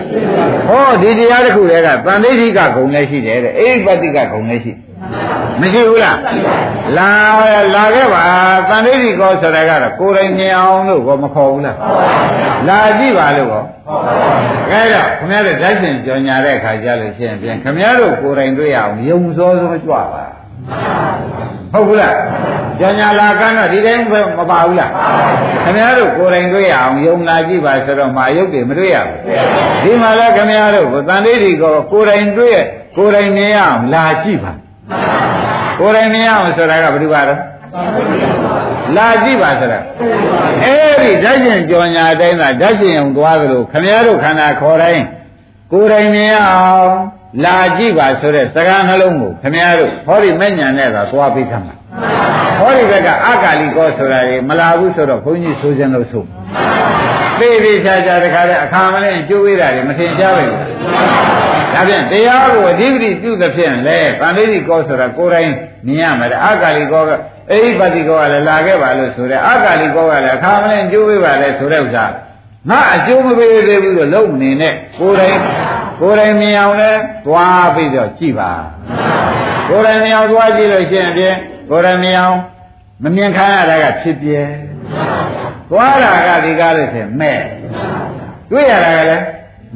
[0.69, 4.71] ဟောဒီတရားတစ်ခုတည်းကတန်လေးကြီးကဂုံလည်းရှိတယ်တဲ့အိပတိကဂုံလည်းရှိ
[5.61, 6.17] မရှိဘူးလား
[6.97, 7.11] လာ
[7.75, 8.21] လာခဲ့ပါ
[8.69, 11.77] တန်ဋိကောဆိုတာကတော့ကိုယ်တိုင်မြင်အောင်လို့ကောမခေါ်ဘူးလား
[12.67, 13.63] လာကြည့်ပါလို့ကော
[14.69, 20.03] ခဲတော့ခင်ဗျားတို့ဓာတ်ရှင်ကြော်ညာတဲ့ခါကြလို့ရှိရင်ပြန်ခင်ဗျားတို့ကိုယ်တိုင်တွေ့ရအောင်ယုံစောစောကြွပါ
[21.73, 22.15] ဟုတ်ဘူးလား
[22.79, 24.03] ကြော်ညာလာကန်းတော့ဒီတိုင်း
[24.39, 24.91] မပါဘူးလား
[25.63, 29.19] ခင်ဗျားတို့ကိုယ်တိုင်တွေ့ရအောင်ယုံလာကြည့်ပါဆိုတော့မာယုတ်တွေမတွေ့ရဘူး
[29.83, 32.57] ဒီမှာလည်းခင်ဗျားတို့ကိုတန်ဋိကောကိုယ်တိုင်တွေ့
[32.97, 34.53] ကိုယ်တိုင်မြင်ရအောင်လာကြည့်ပါ
[35.79, 37.39] ကိုယ်တိုင်မြင်ရအောင်ဆိုတာကဘယ်လိုပါတော့
[38.97, 39.79] လာကြည့်ပါဆိုတာ
[40.63, 45.03] အဲ့ဒီဓာတ်ရှင်ကြော်ညာအတိုင်းသာဓာတ်ရှင်အောင်သွားသလိုခမည်းတော်ခန္ဓာခေါ်တိုင်း
[45.71, 46.93] ကိုယ်တိုင်မြင်ရအောင်
[47.45, 51.75] လာကြည့်ပါဆိုတဲ့စကားနှလုံးကိုခမည်းတော်ဟောဒီမဲ့ညာနဲ့သာသွားပြီးသမှာ
[52.59, 56.23] ဟောဒီဘက်ကအကာလီကောဆိုတာတွေမလာဘူးဆိုတော့ဘုန်းကြီးဆိုခြင်းလို့ဆို
[57.39, 60.43] သိသိချာချာတခါတည်းအခါမလဲကျိုးဝေးတာတွေမထင်ရှားပဲ
[61.73, 65.51] ဒါဖြင့်တရားကိုအဓိပတိပြုသဖြင့်လေဗန္ဓိတိကောဆိုတာကိုယ်တိုင်
[65.87, 67.09] မြင်ရမယ်အကာလီကောက
[67.51, 72.05] အိပတိကောကလည်းလာခဲ့ပါလို့ဆိုတဲ့အကာလီကောကလည်းအခါမလဲကျိုးဝေးပါလေဆိုတဲ့ဥစ္စာ
[72.69, 75.37] ငါအကျိုးမပေးသေးဘူးလို့လုံးနေနဲ့ကိုယ်တိုင်
[75.99, 76.91] ကိုယ်တိုင်မြင်အောင်လဲ
[77.25, 78.51] သွားပြီးတော့ကြည့်ပါ
[79.69, 81.35] ကိုယ်တိုင်မြင်အောင်သွားကြည့်လို့ရှိရင်ဖြင့်
[81.69, 82.37] ကိုယ်တိုင်မြင်အောင်
[83.03, 84.39] မမြင်ခံရတာကဖြစ်ပြဲ
[85.69, 87.39] သွားတာကဒီကားလို့ဆိုမဲ့
[88.51, 89.23] တွေ့ရတာကလည်း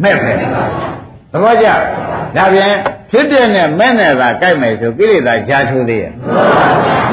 [0.03, 0.41] မဲ့ပဲသ
[1.41, 1.67] ဘောကျ
[2.35, 2.73] ဒါပြန်
[3.11, 6.11] ဖြစ်ပြနဲ့မဲ့နဲ့သာကြိုက်မယ်ဆိုကိလေသာရှားထိုးသေးရဲ့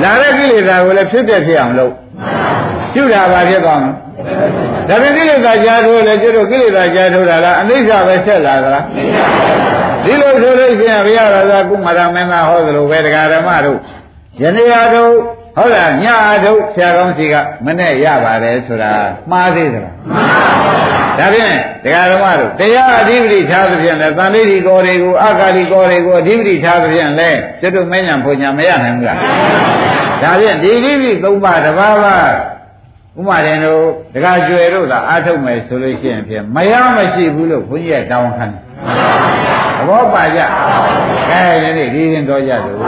[0.03, 1.93] လာတဲ့ကိလေသာကိုလည်းဖြစ်ပြဖြစ်အောင်လုပ်
[2.95, 3.93] ကျุတာပါဖြစ်သွားမှာ
[4.89, 8.85] ဒါပြန်ကိလေသာရှားထိုးလည်းကျတို့ကိလေသာရှားထိုးတာလားအနိစ္စပဲဆက်လာသလား
[10.05, 13.79] ဒီလိုဆိုလို့ရှိရင်ဘုရားရာဇာကုမာရမင်းသားဟောသလိုပဲတရားဓမ္မတို့
[14.41, 15.15] ယနေ့အားထုတ်
[15.57, 18.93] ဟုတ်လားညအားထုတ်ဆရာကောင်းစီကမနဲ့ရပါတယ်ဆိုတာ
[19.31, 21.55] မှားသေးသလားမှားပါဘူး ဒါဖြင့်
[21.85, 29.19] တရားဓမ္မတို့တရားအဓိပတိထားသဖြင့်လည်းသံဃိတိကောတွေကိုအာဂါလိကောတွေကိုအဓိပတိထားသဖြင့်လည်းကျွတ်တို့မဉ္ဇဉ်ဖွညာမရနိုင်ဘူးလား
[30.23, 32.17] ဒါဖြင့်ဒီအဓိပတိသုံးပါးတစ်ပါးပါ
[33.19, 33.83] ဥမာရင်တို့
[34.15, 38.61] တခါကျွယ်တို့သာအားထုတ်မယ်ဆိုလို့ရှိရင်ဖြင့်မရမရှိဘူးလို့ဘုန်းကြီးကတောင်းခံတယ်
[39.79, 40.41] သဘောပါကြ
[41.31, 42.79] ကဲဒီနေ့ဒီရင်တော်ကြလို့